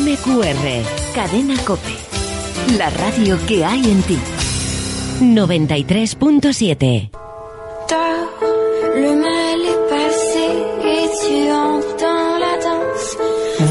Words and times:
MQR, 0.00 0.84
Cadena 1.12 1.56
Cope. 1.64 1.96
La 2.76 2.88
radio 2.88 3.36
que 3.48 3.64
hay 3.64 3.90
en 3.90 4.00
ti. 4.02 4.16
93.7. 5.20 7.10
Le 8.94 9.16
mal 9.16 9.60
est 9.60 9.88
passé 9.90 10.50
et 10.84 11.08
tu 11.20 11.50
entres 11.50 11.96
dans 11.98 12.38
la 12.38 12.54
danse. 12.62 13.16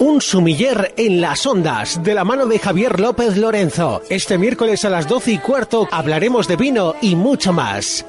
Un 0.02 0.20
sumiller 0.20 0.94
en 0.98 1.22
las 1.22 1.46
ondas, 1.46 2.04
de 2.04 2.14
la 2.14 2.26
mano 2.26 2.46
de 2.46 2.60
Javier 2.60 3.00
López 3.00 3.38
Lorenzo. 3.38 4.02
Este 4.10 4.38
miércoles 4.38 4.84
a 4.84 4.90
las 4.90 5.08
12 5.08 5.32
y 5.32 5.38
cuarto 5.38 5.88
hablaremos 5.92 6.50
de 6.50 6.58
vino 6.58 6.96
y 7.02 7.16
mucho 7.16 7.54
más. 7.54 8.06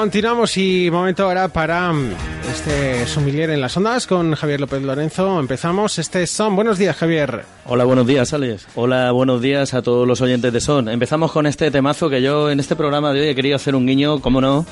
Continuamos 0.00 0.56
y 0.56 0.88
momento 0.90 1.24
ahora 1.24 1.48
para 1.48 1.92
mm, 1.92 2.12
este 2.50 3.06
sumiller 3.06 3.50
en 3.50 3.60
las 3.60 3.76
ondas 3.76 4.06
con 4.06 4.34
Javier 4.34 4.58
López 4.58 4.80
Lorenzo. 4.80 5.38
Empezamos. 5.38 5.98
Este 5.98 6.22
es 6.22 6.30
Son. 6.30 6.56
Buenos 6.56 6.78
días, 6.78 6.96
Javier. 6.96 7.44
Hola, 7.66 7.84
buenos 7.84 8.06
días, 8.06 8.32
Alex. 8.32 8.66
Hola, 8.76 9.12
buenos 9.12 9.42
días 9.42 9.74
a 9.74 9.82
todos 9.82 10.08
los 10.08 10.22
oyentes 10.22 10.54
de 10.54 10.60
Son. 10.62 10.88
Empezamos 10.88 11.30
con 11.32 11.44
este 11.46 11.70
temazo 11.70 12.08
que 12.08 12.22
yo 12.22 12.50
en 12.50 12.60
este 12.60 12.76
programa 12.76 13.12
de 13.12 13.20
hoy 13.20 13.28
he 13.28 13.34
querido 13.34 13.56
hacer 13.56 13.74
un 13.74 13.86
guiño, 13.86 14.20
cómo 14.22 14.40
no, 14.40 14.64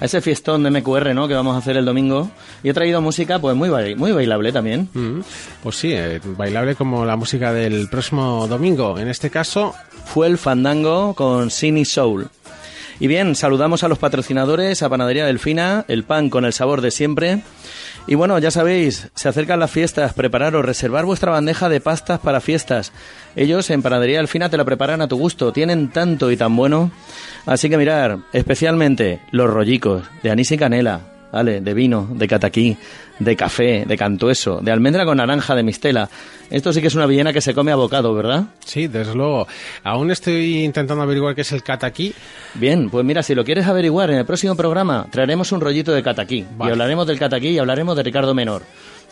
a 0.00 0.04
ese 0.04 0.20
fiestón 0.20 0.64
de 0.64 0.70
MQR, 0.72 1.14
¿no? 1.14 1.28
Que 1.28 1.34
vamos 1.34 1.54
a 1.54 1.58
hacer 1.58 1.76
el 1.76 1.84
domingo. 1.84 2.28
Y 2.64 2.68
he 2.70 2.74
traído 2.74 3.00
música, 3.00 3.38
pues 3.38 3.54
muy, 3.54 3.68
bail- 3.68 3.96
muy 3.96 4.10
bailable 4.10 4.50
también. 4.50 4.88
Mm, 4.94 5.20
Pues 5.62 5.76
sí, 5.76 5.92
eh, 5.92 6.20
bailable 6.24 6.74
como 6.74 7.04
la 7.04 7.14
música 7.14 7.52
del 7.52 7.88
próximo 7.88 8.48
domingo. 8.48 8.98
En 8.98 9.06
este 9.06 9.30
caso, 9.30 9.74
Fue 10.06 10.26
el 10.26 10.36
fandango 10.38 11.14
con 11.14 11.48
Cine 11.52 11.84
Soul. 11.84 12.28
Y 13.02 13.08
bien, 13.08 13.34
saludamos 13.34 13.82
a 13.82 13.88
los 13.88 13.98
patrocinadores, 13.98 14.80
a 14.80 14.88
Panadería 14.88 15.26
Delfina, 15.26 15.84
el 15.88 16.04
pan 16.04 16.30
con 16.30 16.44
el 16.44 16.52
sabor 16.52 16.80
de 16.82 16.92
siempre. 16.92 17.42
Y 18.06 18.14
bueno, 18.14 18.38
ya 18.38 18.52
sabéis, 18.52 19.08
se 19.16 19.28
acercan 19.28 19.58
las 19.58 19.72
fiestas, 19.72 20.12
prepararos, 20.12 20.64
reservar 20.64 21.04
vuestra 21.04 21.32
bandeja 21.32 21.68
de 21.68 21.80
pastas 21.80 22.20
para 22.20 22.40
fiestas. 22.40 22.92
Ellos 23.34 23.70
en 23.70 23.82
Panadería 23.82 24.18
Delfina 24.18 24.50
te 24.50 24.56
la 24.56 24.64
preparan 24.64 25.02
a 25.02 25.08
tu 25.08 25.18
gusto, 25.18 25.52
tienen 25.52 25.90
tanto 25.90 26.30
y 26.30 26.36
tan 26.36 26.54
bueno. 26.54 26.92
Así 27.44 27.68
que 27.68 27.76
mirar, 27.76 28.18
especialmente 28.32 29.18
los 29.32 29.50
rollicos 29.50 30.04
de 30.22 30.30
anís 30.30 30.52
y 30.52 30.56
canela, 30.56 31.00
¿vale? 31.32 31.60
De 31.60 31.74
vino, 31.74 32.06
de 32.08 32.28
cataquí, 32.28 32.76
de 33.24 33.36
café, 33.36 33.84
de 33.86 33.96
cantueso, 33.96 34.60
de 34.62 34.70
almendra 34.72 35.04
con 35.04 35.16
naranja, 35.18 35.54
de 35.54 35.62
mistela. 35.62 36.08
Esto 36.50 36.72
sí 36.72 36.80
que 36.80 36.88
es 36.88 36.94
una 36.94 37.06
villena 37.06 37.32
que 37.32 37.40
se 37.40 37.54
come 37.54 37.72
a 37.72 37.76
bocado, 37.76 38.14
¿verdad? 38.14 38.44
sí, 38.64 38.86
desde 38.86 39.14
luego. 39.14 39.46
Aún 39.84 40.10
estoy 40.10 40.64
intentando 40.64 41.02
averiguar 41.02 41.34
qué 41.34 41.40
es 41.42 41.52
el 41.52 41.62
cataquí. 41.62 42.14
Bien, 42.54 42.90
pues 42.90 43.04
mira, 43.04 43.22
si 43.22 43.34
lo 43.34 43.44
quieres 43.44 43.66
averiguar 43.66 44.10
en 44.10 44.18
el 44.18 44.24
próximo 44.26 44.54
programa, 44.54 45.06
traeremos 45.10 45.52
un 45.52 45.60
rollito 45.60 45.92
de 45.92 46.02
cataquí. 46.02 46.44
Vale. 46.56 46.70
Y 46.70 46.72
hablaremos 46.72 47.06
del 47.06 47.18
cataquí 47.18 47.48
y 47.48 47.58
hablaremos 47.58 47.96
de 47.96 48.02
Ricardo 48.02 48.34
Menor, 48.34 48.62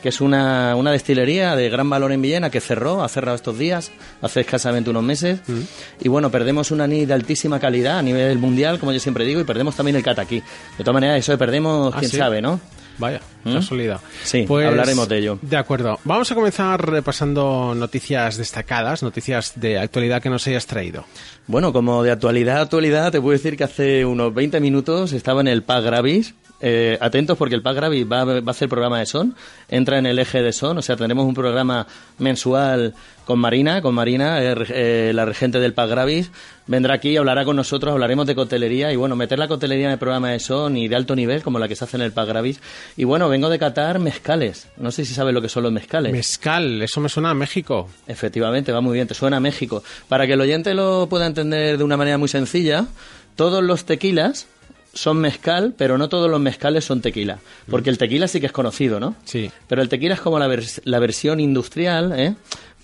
que 0.02 0.10
es 0.10 0.20
una, 0.20 0.74
una 0.76 0.90
destilería 0.92 1.56
de 1.56 1.68
gran 1.70 1.88
valor 1.88 2.12
en 2.12 2.20
Villena 2.20 2.50
que 2.50 2.60
cerró, 2.60 3.02
ha 3.02 3.08
cerrado 3.08 3.36
estos 3.36 3.56
días, 3.58 3.90
hace 4.20 4.40
escasamente 4.40 4.90
unos 4.90 5.02
meses. 5.02 5.40
Mm. 5.46 5.60
Y 6.02 6.08
bueno, 6.08 6.30
perdemos 6.30 6.70
un 6.70 6.80
anís 6.82 7.08
de 7.08 7.14
altísima 7.14 7.58
calidad 7.58 7.98
a 7.98 8.02
nivel 8.02 8.38
mundial, 8.38 8.78
como 8.78 8.92
yo 8.92 9.00
siempre 9.00 9.24
digo, 9.24 9.40
y 9.40 9.44
perdemos 9.44 9.76
también 9.76 9.96
el 9.96 10.02
cataquí. 10.02 10.40
De 10.76 10.84
todas 10.84 10.94
maneras, 10.94 11.18
eso 11.18 11.32
de 11.32 11.38
perdemos, 11.38 11.94
Ah, 11.94 11.98
quién 12.00 12.10
¿sí? 12.10 12.16
sabe, 12.18 12.42
¿no? 12.42 12.60
Vaya, 13.00 13.20
¿Mm? 13.44 13.54
casualidad. 13.54 14.00
Sí, 14.22 14.46
hablaremos 14.48 15.08
de 15.08 15.18
ello. 15.18 15.38
De 15.40 15.56
acuerdo. 15.56 15.98
Vamos 16.04 16.30
a 16.30 16.34
comenzar 16.34 16.88
repasando 16.88 17.74
noticias 17.74 18.36
destacadas, 18.36 19.02
noticias 19.02 19.54
de 19.56 19.78
actualidad 19.78 20.22
que 20.22 20.28
nos 20.28 20.46
hayas 20.46 20.66
traído. 20.66 21.04
Bueno, 21.46 21.72
como 21.72 22.02
de 22.02 22.12
actualidad, 22.12 22.60
actualidad, 22.60 23.10
te 23.10 23.20
puedo 23.20 23.32
decir 23.32 23.56
que 23.56 23.64
hace 23.64 24.04
unos 24.04 24.32
20 24.34 24.60
minutos 24.60 25.12
estaba 25.12 25.40
en 25.40 25.48
el 25.48 25.62
PAG 25.62 25.82
Gravis. 25.82 26.34
Eh, 26.62 26.98
atentos 27.00 27.38
porque 27.38 27.54
el 27.54 27.62
PAG 27.62 27.76
Gravis 27.76 28.04
va, 28.10 28.24
va 28.24 28.42
a 28.46 28.50
hacer 28.50 28.68
programa 28.68 28.98
de 28.98 29.06
son, 29.06 29.34
entra 29.68 29.98
en 29.98 30.04
el 30.04 30.18
eje 30.18 30.42
de 30.42 30.52
son, 30.52 30.76
o 30.76 30.82
sea, 30.82 30.96
tendremos 30.96 31.24
un 31.24 31.32
programa 31.32 31.86
mensual 32.18 32.94
con 33.24 33.38
Marina, 33.38 33.80
con 33.80 33.94
Marina, 33.94 34.42
eh, 34.42 34.54
eh, 34.68 35.12
la 35.14 35.24
regente 35.24 35.58
del 35.58 35.72
PAG 35.72 35.88
Gravis, 35.88 36.30
vendrá 36.66 36.94
aquí, 36.94 37.16
hablará 37.16 37.44
con 37.44 37.56
nosotros, 37.56 37.92
hablaremos 37.92 38.26
de 38.26 38.34
cotelería 38.34 38.92
y 38.92 38.96
bueno, 38.96 39.16
meter 39.16 39.38
la 39.38 39.48
cotelería 39.48 39.86
en 39.86 39.92
el 39.92 39.98
programa 39.98 40.30
de 40.30 40.40
son 40.40 40.76
y 40.76 40.88
de 40.88 40.96
alto 40.96 41.16
nivel, 41.16 41.42
como 41.42 41.58
la 41.58 41.66
que 41.66 41.76
se 41.76 41.84
hace 41.84 41.96
en 41.96 42.02
el 42.02 42.12
PAG 42.12 42.28
Gravis. 42.28 42.60
Y 42.96 43.04
bueno, 43.04 43.28
vengo 43.28 43.48
de 43.48 43.58
Qatar 43.58 43.98
mezcales, 43.98 44.68
no 44.76 44.90
sé 44.90 45.04
si 45.04 45.14
sabes 45.14 45.32
lo 45.32 45.40
que 45.40 45.48
son 45.48 45.62
los 45.62 45.72
mezcales. 45.72 46.12
Mezcal, 46.12 46.82
eso 46.82 47.00
me 47.00 47.08
suena 47.08 47.30
a 47.30 47.34
México. 47.34 47.88
Efectivamente, 48.06 48.70
va 48.70 48.80
muy 48.80 48.94
bien, 48.94 49.06
te 49.06 49.14
suena 49.14 49.38
a 49.38 49.40
México. 49.40 49.82
Para 50.08 50.26
que 50.26 50.34
el 50.34 50.40
oyente 50.40 50.74
lo 50.74 51.08
pueda 51.08 51.26
entender 51.26 51.78
de 51.78 51.84
una 51.84 51.96
manera 51.96 52.18
muy 52.18 52.28
sencilla, 52.28 52.86
todos 53.36 53.62
los 53.62 53.84
tequilas 53.84 54.46
son 54.92 55.18
mezcal, 55.18 55.74
pero 55.76 55.96
no 55.98 56.08
todos 56.08 56.30
los 56.30 56.40
mezcales 56.40 56.84
son 56.84 57.00
tequila. 57.00 57.38
Porque 57.70 57.90
el 57.90 57.98
tequila 57.98 58.26
sí 58.28 58.40
que 58.40 58.46
es 58.46 58.52
conocido, 58.52 58.98
¿no? 59.00 59.14
Sí. 59.24 59.50
Pero 59.68 59.82
el 59.82 59.88
tequila 59.88 60.14
es 60.14 60.20
como 60.20 60.38
la, 60.38 60.48
vers- 60.48 60.80
la 60.84 60.98
versión 60.98 61.40
industrial, 61.40 62.12
¿eh? 62.18 62.34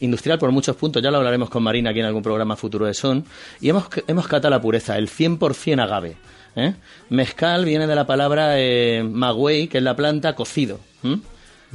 Industrial 0.00 0.38
por 0.38 0.52
muchos 0.52 0.76
puntos, 0.76 1.02
ya 1.02 1.10
lo 1.10 1.16
hablaremos 1.16 1.48
con 1.48 1.62
Marina 1.62 1.90
aquí 1.90 2.00
en 2.00 2.06
algún 2.06 2.22
programa 2.22 2.54
futuro 2.56 2.84
de 2.86 2.92
Son. 2.94 3.24
Y 3.60 3.70
hemos, 3.70 3.86
hemos 4.06 4.28
catado 4.28 4.50
la 4.50 4.60
pureza, 4.60 4.98
el 4.98 5.08
100% 5.08 5.80
agave. 5.82 6.16
¿eh? 6.54 6.74
Mezcal 7.08 7.64
viene 7.64 7.86
de 7.86 7.94
la 7.94 8.06
palabra 8.06 8.58
eh, 8.60 9.02
maguey, 9.02 9.68
que 9.68 9.78
es 9.78 9.84
la 9.84 9.96
planta 9.96 10.34
cocido. 10.34 10.80
¿m? 11.02 11.20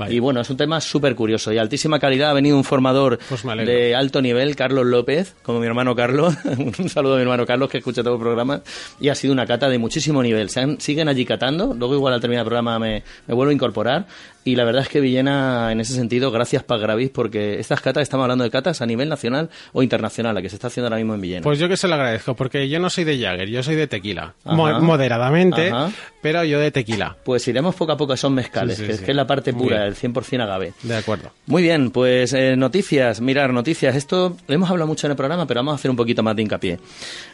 Vale. 0.02 0.14
Y 0.16 0.20
bueno, 0.20 0.42
es 0.42 0.50
un 0.50 0.58
tema 0.58 0.80
súper 0.82 1.16
curioso 1.16 1.52
y 1.54 1.58
altísima 1.58 2.00
calidad. 2.00 2.30
Ha 2.32 2.34
venido 2.34 2.58
un 2.58 2.64
formador 2.64 3.20
Pues 3.30 3.44
de 3.44 3.96
alto 3.96 4.22
nivel, 4.22 4.56
Carlos 4.56 4.86
López, 4.86 5.36
como 5.44 5.60
mi 5.60 5.68
hermano 5.68 5.96
Carlos. 5.96 6.36
un 6.80 6.90
saludo 6.90 7.14
a 7.14 7.16
mi 7.18 7.24
hermano 7.24 7.46
Carlos 7.46 7.70
que 7.70 7.78
escucha 7.80 8.04
todo 8.04 8.16
el 8.16 8.20
programa. 8.20 8.62
Y 9.00 9.10
ha 9.10 9.16
sido 9.16 9.34
una 9.34 9.46
cata 9.46 9.70
de 9.70 9.78
muchísimo 9.78 10.22
nivel. 10.22 10.50
Se 10.50 10.60
han- 10.62 10.80
siguen 10.80 11.08
allí 11.08 11.26
catando. 11.26 11.74
Luego, 11.74 11.96
igual 11.96 12.14
al 12.14 12.22
terminar 12.22 12.44
el 12.44 12.48
programa, 12.48 12.78
me, 12.80 13.04
me 13.28 13.34
vuelvo 13.34 13.52
a 13.52 13.54
incorporar. 13.54 14.06
Y 14.44 14.56
la 14.56 14.64
verdad 14.64 14.82
es 14.82 14.90
que 14.90 15.00
Villena, 15.00 15.72
en 15.72 15.80
ese 15.80 15.94
sentido, 15.94 16.32
gracias 16.32 16.64
Pagravis, 16.64 17.10
porque 17.12 17.60
estas 17.60 17.80
catas, 17.82 18.02
estamos 18.04 18.24
hablando 18.24 18.44
de 18.44 18.50
catas 18.50 18.82
a 18.82 18.86
nivel 18.88 19.08
nacional 19.08 19.50
o 19.72 19.84
internacional, 19.84 20.34
la 20.34 20.42
que 20.42 20.50
se 20.50 20.56
está 20.56 20.68
haciendo 20.68 20.88
ahora 20.88 20.98
mismo 20.98 21.14
en 21.14 21.22
Villena. 21.22 21.42
Pues 21.44 21.60
yo 21.60 21.70
que 21.70 21.78
se 21.78 21.88
lo 21.88 21.94
agradezco, 21.94 22.36
porque 22.36 22.68
yo 22.68 22.80
no 22.80 22.90
soy 22.90 23.04
de 23.04 23.20
Jagger, 23.20 23.50
yo 23.50 23.62
soy 23.62 23.76
de 23.76 23.86
tequila. 23.88 24.34
Ajá. 24.44 24.56
Mo- 24.56 24.82
moderadamente, 24.82 25.70
Ajá. 25.70 25.92
pero 26.24 26.44
yo 26.44 26.60
de 26.60 26.72
tequila. 26.72 27.16
Pues 27.24 27.48
iremos 27.48 27.76
poco 27.76 27.92
a 27.92 27.98
poco 27.98 28.14
a 28.14 28.16
esos 28.16 28.32
mezcales, 28.32 28.78
Sí, 28.78 28.84
sí, 28.84 28.88
que, 28.92 28.98
sí. 28.98 29.06
que 29.06 29.12
es 29.12 29.18
la 29.18 29.28
parte 29.28 29.54
pura, 29.54 29.86
el 29.86 29.96
100% 29.96 30.42
agave. 30.42 30.74
De 30.84 30.96
acuerdo. 30.98 31.30
Muy 31.46 31.62
bien, 31.62 31.92
pues 31.92 32.34
eh, 32.34 32.56
noticias, 32.56 33.22
mirar, 33.22 33.54
noticias. 33.54 33.96
Esto 33.96 34.38
lo 34.48 34.56
hemos 34.56 34.70
hablado 34.72 34.88
mucho 34.88 35.06
en 35.06 35.12
el 35.12 35.18
programa, 35.18 35.46
pero 35.46 35.60
vamos 35.60 35.74
a 35.74 35.76
hacer 35.76 35.92
un 35.92 35.98
poquito 35.98 36.24
más 36.24 36.36
de 36.36 36.42
hincapié. 36.42 36.80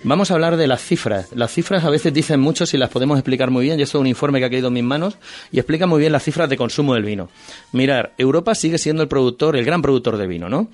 Vamos 0.03 0.29
a 0.31 0.33
hablar 0.33 0.57
de 0.57 0.67
las 0.67 0.81
cifras. 0.81 1.27
Las 1.33 1.51
cifras 1.53 1.85
a 1.85 1.89
veces 1.89 2.13
dicen 2.13 2.39
mucho 2.41 2.65
si 2.65 2.77
las 2.77 2.89
podemos 2.89 3.17
explicar 3.17 3.49
muy 3.49 3.63
bien. 3.65 3.79
Y 3.79 3.83
esto 3.83 3.97
es 3.97 4.01
un 4.01 4.07
informe 4.07 4.39
que 4.39 4.45
ha 4.45 4.49
caído 4.49 4.67
en 4.67 4.73
mis 4.73 4.83
manos 4.83 5.17
y 5.51 5.59
explica 5.59 5.87
muy 5.87 5.99
bien 6.01 6.11
las 6.11 6.23
cifras 6.23 6.49
de 6.49 6.57
consumo 6.57 6.96
del 6.97 7.05
vino. 7.05 7.29
Mirar, 7.71 8.13
Europa 8.17 8.53
sigue 8.55 8.77
siendo 8.77 9.01
el 9.03 9.07
productor, 9.09 9.55
el 9.55 9.65
gran 9.65 9.81
productor 9.81 10.17
de 10.17 10.27
vino, 10.27 10.49
¿no? 10.49 10.69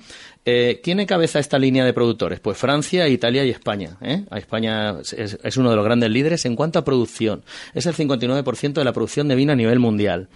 Eh, 0.46 0.80
¿Quién 0.84 1.00
encabeza 1.00 1.38
esta 1.38 1.58
línea 1.58 1.86
de 1.86 1.94
productores? 1.94 2.38
Pues 2.38 2.58
Francia, 2.58 3.08
Italia 3.08 3.46
y 3.46 3.48
España. 3.50 3.96
¿eh? 4.02 4.24
España 4.36 4.96
es, 5.00 5.56
uno 5.56 5.70
de 5.70 5.76
los 5.76 5.84
grandes 5.86 6.10
líderes 6.10 6.44
en 6.44 6.54
cuanto 6.54 6.78
a 6.78 6.84
producción. 6.84 7.42
Es 7.72 7.86
el 7.86 7.94
59% 7.94 8.74
de 8.74 8.84
la 8.84 8.92
producción 8.92 9.26
de 9.26 9.36
vino 9.36 9.52
a 9.52 9.56
nivel 9.56 9.78
mundial. 9.78 10.28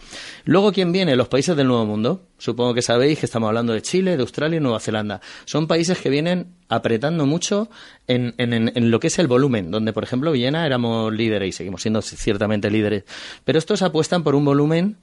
Luego, 0.46 0.72
¿quién 0.72 0.92
viene? 0.92 1.14
Los 1.14 1.28
países 1.28 1.54
del 1.58 1.66
Nuevo 1.66 1.84
Mundo. 1.84 2.22
Supongo 2.38 2.72
que 2.72 2.80
sabéis 2.80 3.18
que 3.18 3.26
estamos 3.26 3.48
hablando 3.48 3.74
de 3.74 3.82
Chile, 3.82 4.16
de 4.16 4.22
Australia 4.22 4.56
y 4.56 4.60
Nueva 4.60 4.80
Zelanda. 4.80 5.20
Son 5.44 5.66
países 5.66 5.98
que 5.98 6.08
vienen 6.08 6.54
apretando 6.70 7.26
mucho 7.26 7.68
en- 8.06 8.34
en 8.38 8.90
lo 8.90 9.00
que 9.00 9.08
es 9.08 9.18
el 9.18 9.26
volumen, 9.26 9.70
donde, 9.70 9.92
por 9.92 10.04
ejemplo, 10.04 10.32
Viena 10.32 10.64
éramos 10.64 11.12
líderes 11.12 11.50
y 11.50 11.52
seguimos 11.52 11.82
siendo 11.82 12.00
ciertamente 12.00 12.70
líderes. 12.70 13.04
Pero 13.44 13.58
estos 13.58 13.82
apuestan 13.82 14.22
por 14.22 14.34
un 14.34 14.46
volumen 14.46 14.96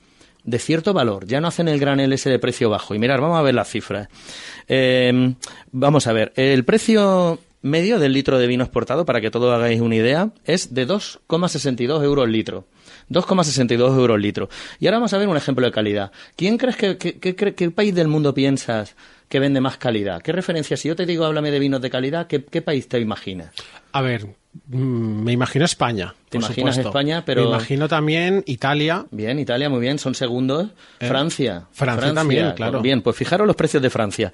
de 0.46 0.60
cierto 0.60 0.94
valor. 0.94 1.26
Ya 1.28 1.42
no 1.42 1.48
hacen 1.48 1.68
el 1.68 1.80
granel 1.80 2.14
ese 2.14 2.30
de 2.30 2.40
precio 2.40 2.70
bajo. 2.70 2.96
Y 2.96 3.00
mirar, 3.00 3.20
vamos 3.22 3.38
a 3.38 3.42
ver 3.42 3.56
las 3.56 3.70
cifras. 3.70 4.08
Eh, 4.68 5.34
vamos 5.72 6.08
a 6.08 6.14
ver. 6.14 6.32
El 6.36 6.64
precio 6.64 7.40
medio 7.62 7.98
del 7.98 8.14
litro 8.14 8.38
de 8.38 8.46
vino 8.48 8.64
exportado, 8.64 9.06
para 9.06 9.22
que 9.22 9.32
todos 9.32 9.52
hagáis 9.54 9.82
una 9.82 9.96
idea, 9.96 10.30
es 10.46 10.74
de 10.76 10.88
2,62 10.88 12.04
euros 12.04 12.30
litro. 12.30 12.68
2,62 13.10 13.98
euros 13.98 14.20
litro. 14.20 14.50
Y 14.80 14.86
ahora 14.88 14.98
vamos 14.98 15.14
a 15.14 15.18
ver 15.18 15.28
un 15.28 15.38
ejemplo 15.38 15.66
de 15.66 15.72
calidad. 15.72 16.12
¿Quién 16.36 16.58
crees 16.58 16.76
que, 16.76 16.98
que- 16.98 17.36
qué 17.36 17.72
país 17.72 17.94
del 17.96 18.08
mundo 18.08 18.34
piensas 18.34 18.96
que 19.30 19.40
vende 19.40 19.62
más 19.62 19.78
calidad? 19.78 20.22
¿Qué 20.22 20.32
referencia? 20.32 20.78
Si 20.78 20.88
yo 20.88 20.96
te 20.96 21.06
digo 21.08 21.26
háblame 21.26 21.50
de 21.52 21.60
vinos 21.60 21.82
de 21.82 21.90
calidad, 21.90 22.28
¿qué, 22.28 22.44
qué 22.46 22.62
país 22.62 22.88
te 22.88 23.00
imaginas? 23.00 23.52
A 23.92 24.02
ver, 24.02 24.28
me 24.68 25.32
imagino 25.32 25.66
España. 25.66 26.16
Te 26.30 26.38
por 26.40 26.46
imaginas 26.46 26.76
supuesto. 26.76 26.90
España, 26.90 27.24
pero- 27.26 27.44
Me 27.44 27.50
imagino 27.50 27.88
también 27.88 28.44
Italia. 28.48 29.06
Bien, 29.12 29.38
Italia, 29.40 29.70
muy 29.70 29.80
bien, 29.80 30.00
son 30.00 30.16
segundos. 30.16 30.70
Eh, 31.00 31.08
Francia. 31.08 31.68
Francia 31.72 32.14
también, 32.14 32.54
claro. 32.54 32.82
Bien, 32.82 33.02
pues 33.02 33.16
fijaros 33.16 33.46
los 33.48 33.56
precios 33.56 33.84
de 33.84 33.90
Francia. 33.90 34.34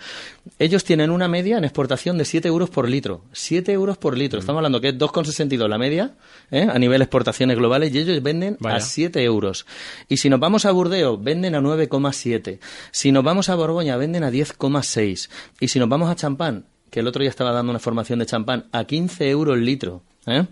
Ellos 0.59 0.83
tienen 0.83 1.09
una 1.09 1.27
media 1.27 1.57
en 1.57 1.63
exportación 1.63 2.18
de 2.18 2.25
7 2.25 2.47
euros 2.47 2.69
por 2.69 2.88
litro. 2.88 3.23
7 3.33 3.71
euros 3.71 3.97
por 3.97 4.18
litro. 4.18 4.38
Mm. 4.38 4.41
Estamos 4.41 4.59
hablando 4.59 4.79
que 4.81 4.89
es 4.89 4.97
2,62 4.97 5.68
la 5.68 5.77
media 5.77 6.12
¿eh? 6.51 6.67
a 6.71 6.77
nivel 6.79 7.01
exportaciones 7.01 7.57
globales 7.57 7.94
y 7.94 8.00
ellos 8.00 8.21
venden 8.24 8.57
Vaya. 8.59 8.77
a 8.77 8.79
7 8.79 9.24
euros. 9.24 9.65
Y 10.07 10.17
si 10.17 10.29
nos 10.29 10.39
vamos 10.39 10.65
a 10.65 10.71
Burdeos, 10.71 11.21
venden 11.24 11.56
a 11.56 11.62
9,7. 11.62 12.59
Si 12.91 13.12
nos 13.12 13.24
vamos 13.24 13.50
a 13.50 13.56
Borgoña, 13.56 13.97
venden 13.97 14.24
a 14.24 14.31
10,6. 14.31 15.29
Y 15.59 15.67
si 15.67 15.79
nos 15.79 15.89
vamos 15.89 16.09
a 16.09 16.15
Champán, 16.15 16.65
que 16.89 17.00
el 17.00 17.07
otro 17.07 17.21
día 17.21 17.29
estaba 17.29 17.51
dando 17.51 17.71
una 17.71 17.79
formación 17.79 18.19
de 18.19 18.25
champán, 18.25 18.65
a 18.71 18.83
15 18.83 19.29
euros 19.29 19.56
el 19.57 19.65
litro. 19.65 20.03
¿Eh? 20.25 20.45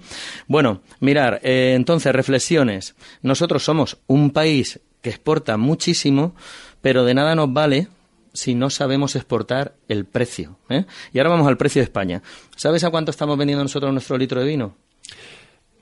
Bueno, 0.48 0.81
mirar, 1.00 1.39
eh, 1.44 1.74
entonces, 1.75 2.13
reflexiones. 2.13 2.95
Nosotros 3.21 3.63
somos 3.63 3.98
un 4.07 4.31
país 4.31 4.80
que 5.01 5.10
exporta 5.10 5.57
muchísimo, 5.57 6.36
pero 6.81 7.06
de 7.06 7.13
nada 7.13 7.36
nos 7.36 7.51
vale 7.51 7.88
si 8.33 8.56
no 8.56 8.69
sabemos 8.69 9.16
exportar 9.16 9.75
el 9.88 10.06
precio. 10.06 10.57
¿eh? 10.69 10.86
Y 11.13 11.19
ahora 11.19 11.31
vamos 11.31 11.48
al 11.48 11.57
precio 11.57 11.81
de 11.81 11.86
España. 11.86 12.21
¿Sabes 12.56 12.83
a 12.83 12.89
cuánto 12.89 13.12
estamos 13.12 13.38
vendiendo 13.38 13.63
nosotros 13.63 13.92
nuestro 13.92 14.18
litro 14.18 14.42
de 14.42 14.48
vino? 14.48 14.75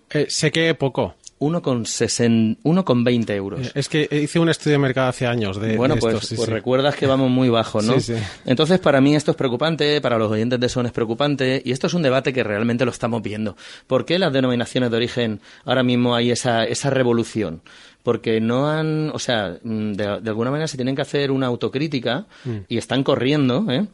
Eh, 0.10 0.28
sé 0.30 0.52
que 0.52 0.74
poco. 0.74 1.16
1,60 1.40 2.58
1,20 2.64 3.30
euros. 3.36 3.68
Eh, 3.68 3.72
Es 3.76 3.90
que 3.90 4.08
hice 4.12 4.40
un 4.40 4.50
estudio 4.50 4.74
de 4.74 4.80
mercado 4.80 5.10
hace 5.10 5.28
años 5.28 5.60
de, 5.60 5.76
Bueno, 5.78 5.96
de 5.96 6.02
pues, 6.02 6.16
esto, 6.16 6.28
sí, 6.28 6.36
pues 6.36 6.48
sí. 6.48 6.54
recuerdas 6.54 6.96
que 6.96 7.06
vamos 7.08 7.30
muy 7.30 7.50
bajo, 7.50 7.82
¿no? 7.82 7.94
Sí, 8.00 8.14
sí. 8.16 8.22
Entonces, 8.46 8.80
para 8.80 9.02
mí 9.02 9.16
esto 9.16 9.32
es 9.32 9.38
preocupante, 9.38 10.00
para 10.02 10.18
los 10.18 10.32
oyentes 10.32 10.60
de 10.60 10.70
Son 10.70 10.86
es 10.86 10.92
preocupante, 10.92 11.62
y 11.64 11.72
esto 11.72 11.88
es 11.88 11.94
un 11.94 12.02
debate 12.02 12.34
que 12.34 12.44
realmente 12.44 12.86
lo 12.86 12.92
estamos 12.92 13.22
viendo. 13.22 13.56
¿Por 13.88 14.06
qué 14.06 14.20
las 14.20 14.34
denominaciones 14.34 14.90
de 14.92 14.98
origen 14.98 15.40
ahora 15.66 15.84
mismo 15.84 16.16
hay 16.16 16.32
esa, 16.32 16.64
esa 16.66 16.90
revolución? 16.90 17.62
Porque 18.04 18.40
no 18.40 18.70
han, 18.70 19.10
o 19.14 19.20
sea, 19.20 19.58
mm, 19.64 19.94
de, 19.94 20.22
de 20.22 20.30
alguna 20.30 20.50
manera 20.52 20.68
se 20.68 20.78
tienen 20.78 20.96
que 20.96 21.02
hacer 21.02 21.30
una 21.32 21.48
autocrítica 21.48 22.26
Mm. 22.46 22.58
y 22.70 22.78
están 22.78 23.04
corriendo, 23.04 23.66
¿eh? 23.70 23.86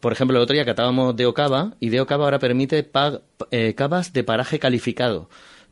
Por 0.00 0.12
ejemplo, 0.12 0.36
el 0.38 0.42
otro 0.42 0.54
día 0.54 0.64
catábamos 0.64 1.14
de 1.14 1.26
Ocava 1.26 1.74
y 1.78 1.90
de 1.90 2.00
Ocava 2.00 2.24
ahora 2.24 2.38
permite 2.38 2.90
pag- 2.90 3.20
eh, 3.50 3.74
cavas 3.76 4.12
de 4.14 4.24
paraje 4.24 4.58
calificado. 4.58 5.28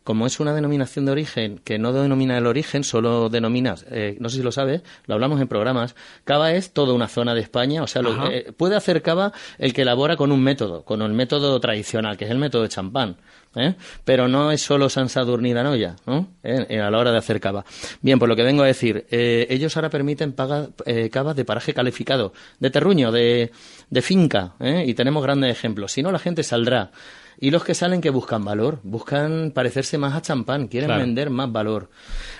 Como 0.08 0.26
es 0.26 0.40
una 0.40 0.54
denominación 0.54 1.04
de 1.04 1.12
origen 1.12 1.60
que 1.62 1.78
no 1.78 1.92
denomina 1.92 2.38
el 2.38 2.46
origen, 2.46 2.82
solo 2.82 3.28
denomina, 3.28 3.74
eh, 3.90 4.16
no 4.20 4.30
sé 4.30 4.38
si 4.38 4.42
lo 4.42 4.50
sabes, 4.52 4.80
lo 5.04 5.12
hablamos 5.12 5.38
en 5.38 5.48
programas, 5.48 5.94
cava 6.24 6.52
es 6.54 6.72
toda 6.72 6.94
una 6.94 7.08
zona 7.08 7.34
de 7.34 7.42
España, 7.42 7.82
o 7.82 7.86
sea, 7.86 8.00
lo- 8.00 8.30
eh, 8.30 8.50
puede 8.56 8.74
hacer 8.74 9.02
cava 9.02 9.34
el 9.58 9.74
que 9.74 9.82
elabora 9.82 10.16
con 10.16 10.32
un 10.32 10.42
método, 10.42 10.82
con 10.82 11.02
el 11.02 11.12
método 11.12 11.60
tradicional, 11.60 12.16
que 12.16 12.24
es 12.24 12.30
el 12.30 12.38
método 12.38 12.62
de 12.62 12.70
champán. 12.70 13.16
¿eh? 13.54 13.74
Pero 14.06 14.28
no 14.28 14.50
es 14.50 14.62
solo 14.62 14.88
San 14.88 15.10
Sadurní 15.10 15.52
de 15.52 15.60
Anoya, 15.60 15.96
¿no? 16.06 16.28
Eh, 16.42 16.80
a 16.80 16.90
la 16.90 16.98
hora 16.98 17.12
de 17.12 17.18
hacer 17.18 17.38
cava. 17.38 17.66
Bien, 18.00 18.18
pues 18.18 18.30
lo 18.30 18.34
que 18.36 18.44
vengo 18.44 18.62
a 18.62 18.66
decir, 18.66 19.04
eh, 19.10 19.46
ellos 19.50 19.76
ahora 19.76 19.90
permiten 19.90 20.32
paga- 20.32 20.68
eh, 20.86 21.10
cavas 21.10 21.36
de 21.36 21.44
paraje 21.44 21.74
calificado, 21.74 22.32
de 22.60 22.70
terruño, 22.70 23.12
de, 23.12 23.50
de 23.90 24.00
finca, 24.02 24.54
¿eh? 24.58 24.84
y 24.86 24.94
tenemos 24.94 25.22
grandes 25.22 25.50
ejemplos. 25.52 25.92
Si 25.92 26.02
no, 26.02 26.10
la 26.12 26.18
gente 26.18 26.42
saldrá. 26.44 26.92
Y 27.40 27.50
los 27.52 27.62
que 27.62 27.74
salen 27.74 28.00
que 28.00 28.10
buscan 28.10 28.44
valor, 28.44 28.80
buscan 28.82 29.52
parecerse 29.54 29.96
más 29.96 30.14
a 30.14 30.22
champán, 30.22 30.66
quieren 30.66 30.88
Claro. 30.88 31.02
vender 31.02 31.30
más 31.30 31.52
valor. 31.52 31.88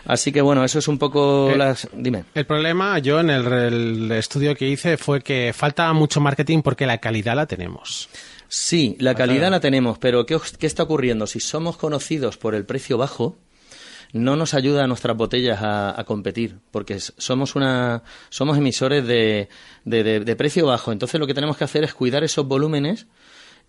Así 0.04 0.32
que 0.32 0.40
bueno, 0.40 0.64
eso 0.64 0.80
es 0.80 0.88
un 0.88 0.98
poco 0.98 1.50
Eh, 1.50 1.56
las... 1.56 1.88
Dime. 1.94 2.24
El 2.34 2.46
problema, 2.46 2.98
yo 2.98 3.20
en 3.20 3.30
el, 3.30 3.46
el 3.46 4.12
estudio 4.12 4.56
que 4.56 4.68
hice 4.68 4.96
fue 4.96 5.20
que 5.20 5.52
falta 5.54 5.92
mucho 5.92 6.20
marketing 6.20 6.62
porque 6.62 6.84
la 6.86 6.98
calidad 6.98 7.36
la 7.36 7.46
tenemos. 7.46 8.08
Sí, 8.48 8.96
la 8.98 9.14
calidad 9.14 9.50
la 9.50 9.60
tenemos, 9.60 9.98
pero 9.98 10.26
¿qué, 10.26 10.36
qué 10.58 10.66
está 10.66 10.82
ocurriendo? 10.82 11.26
Si 11.28 11.38
somos 11.38 11.76
conocidos 11.76 12.36
por 12.38 12.54
el 12.56 12.64
precio 12.64 12.96
bajo, 12.98 13.36
no 14.14 14.36
nos 14.36 14.54
ayuda 14.54 14.84
a 14.84 14.86
nuestras 14.86 15.16
botellas 15.16 15.60
a, 15.62 16.00
a 16.00 16.04
competir, 16.04 16.56
porque 16.70 16.98
somos 16.98 17.54
una 17.56 18.02
somos 18.30 18.56
emisores 18.56 19.06
de, 19.06 19.48
de, 19.84 20.02
de- 20.02 20.20
de 20.20 20.34
precio 20.36 20.66
bajo. 20.66 20.92
Entonces 20.92 21.20
lo 21.20 21.26
que 21.26 21.34
tenemos 21.34 21.58
que 21.58 21.64
hacer 21.64 21.84
es 21.84 21.92
cuidar 21.92 22.24
esos 22.24 22.46
volúmenes 22.48 23.06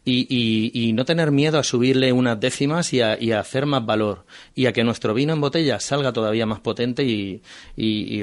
y, 0.06 0.26
y- 0.30 0.72
y 0.90 0.94
no 0.94 1.06
tener 1.06 1.30
miedo 1.32 1.60
a 1.60 1.64
subirle 1.64 2.12
unas 2.14 2.40
décimas 2.40 2.94
y 2.94 3.02
a, 3.02 3.22
y 3.22 3.32
a 3.32 3.40
hacer 3.42 3.66
más 3.66 3.86
valor 3.86 4.26
y 4.56 4.66
a 4.66 4.74
que 4.74 4.84
nuestro 4.84 5.14
vino 5.14 5.34
en 5.34 5.42
botella 5.42 5.80
salga 5.80 6.14
todavía 6.14 6.46
más 6.46 6.62
potente 6.62 7.04
y, 7.04 7.42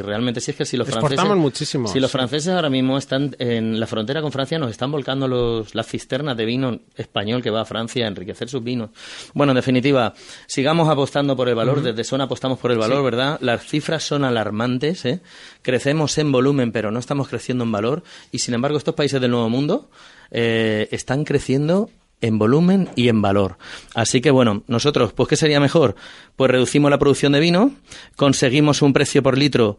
realmente 0.00 0.40
si 0.40 0.50
es 0.52 0.56
que 0.56 0.64
si 0.64 0.76
los 0.76 0.88
Exportamos 0.88 1.16
franceses 1.18 1.36
muchísimo, 1.42 1.88
si 1.88 2.00
los 2.00 2.10
franceses 2.10 2.48
ahora 2.54 2.70
mismo 2.70 2.98
están 2.98 3.36
en 3.38 3.78
la 3.78 3.86
frontera 3.86 4.22
con 4.22 4.32
Francia 4.32 4.58
nos 4.58 4.70
están 4.70 4.90
volcando 4.90 5.28
los, 5.28 5.74
las 5.74 5.86
cisternas 5.86 6.36
de 6.36 6.44
vino 6.44 6.80
español 6.96 7.42
que 7.42 7.50
va 7.50 7.60
a 7.60 7.64
Francia 7.64 8.04
a 8.04 8.08
enriquecer 8.08 8.48
sus 8.48 8.64
vinos. 8.64 8.90
Bueno 9.34 9.52
en 9.52 9.56
definitiva 9.56 10.14
sigamos 10.46 10.88
apostando 10.88 11.36
por 11.36 11.48
el 11.48 11.54
valor 11.54 11.82
desde 11.82 12.04
Son 12.04 12.20
apostamos 12.20 12.58
por 12.58 12.72
el 12.72 12.78
valor 12.78 13.04
verdad 13.04 13.38
las 13.40 13.64
cifras 13.66 14.02
son 14.02 14.24
alarmantes 14.24 15.04
¿eh? 15.04 15.20
crecemos 15.62 16.16
en 16.18 16.32
volumen 16.32 16.72
pero 16.72 16.90
no 16.90 16.98
estamos 16.98 17.28
creciendo 17.28 17.64
en 17.64 17.72
valor 17.72 18.02
y 18.32 18.38
sin 18.38 18.54
embargo 18.54 18.78
estos 18.78 18.94
países 18.94 19.20
del 19.20 19.30
Nuevo 19.30 19.48
Mundo 19.48 19.90
eh, 20.30 20.88
están 20.90 21.24
creciendo 21.24 21.90
en 22.20 22.38
volumen 22.38 22.88
y 22.96 23.08
en 23.08 23.22
valor. 23.22 23.58
Así 23.94 24.20
que 24.20 24.30
bueno, 24.30 24.62
nosotros, 24.66 25.12
pues 25.12 25.28
¿qué 25.28 25.36
sería 25.36 25.60
mejor? 25.60 25.96
Pues 26.36 26.50
reducimos 26.50 26.90
la 26.90 26.98
producción 26.98 27.32
de 27.32 27.40
vino, 27.40 27.72
conseguimos 28.16 28.82
un 28.82 28.92
precio 28.92 29.22
por 29.22 29.36
litro 29.36 29.78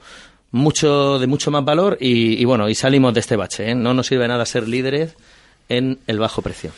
mucho 0.51 1.19
de 1.19 1.27
mucho 1.27 1.51
más 1.51 1.65
valor 1.65 1.97
y, 1.99 2.41
y 2.41 2.45
bueno, 2.45 2.69
y 2.69 2.75
salimos 2.75 3.13
de 3.13 3.19
este 3.19 3.35
bache. 3.35 3.71
¿eh? 3.71 3.75
No 3.75 3.93
nos 3.93 4.07
sirve 4.07 4.27
nada 4.27 4.45
ser 4.45 4.67
líderes 4.67 5.15
en 5.69 5.99
el 6.07 6.19
bajo 6.19 6.41
precio. 6.41 6.71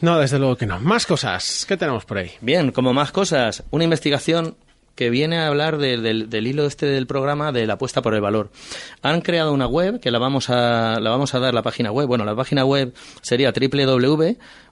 No, 0.00 0.18
desde 0.18 0.38
luego 0.38 0.56
que 0.56 0.66
no. 0.66 0.80
Más 0.80 1.06
cosas. 1.06 1.64
¿Qué 1.66 1.76
tenemos 1.76 2.04
por 2.04 2.18
ahí? 2.18 2.32
Bien, 2.40 2.72
como 2.72 2.92
más 2.92 3.12
cosas, 3.12 3.62
una 3.70 3.84
investigación 3.84 4.56
que 4.94 5.08
viene 5.10 5.38
a 5.38 5.46
hablar 5.48 5.78
de- 5.78 5.96
del, 5.98 6.28
del 6.28 6.46
hilo 6.46 6.66
este 6.66 6.84
del 6.86 7.06
programa 7.06 7.50
de 7.52 7.66
la 7.66 7.74
apuesta 7.74 8.02
por 8.02 8.14
el 8.14 8.20
valor. 8.20 8.50
Han 9.02 9.20
creado 9.22 9.52
una 9.52 9.66
web 9.66 10.00
que 10.00 10.10
la 10.10 10.18
vamos 10.18 10.50
a 10.50 10.98
la 11.00 11.10
vamos 11.10 11.34
a 11.34 11.38
dar 11.40 11.54
la 11.54 11.62
página 11.62 11.90
web. 11.90 12.06
Bueno, 12.06 12.24
la 12.24 12.36
página 12.36 12.64
web 12.64 12.92
sería 13.22 13.52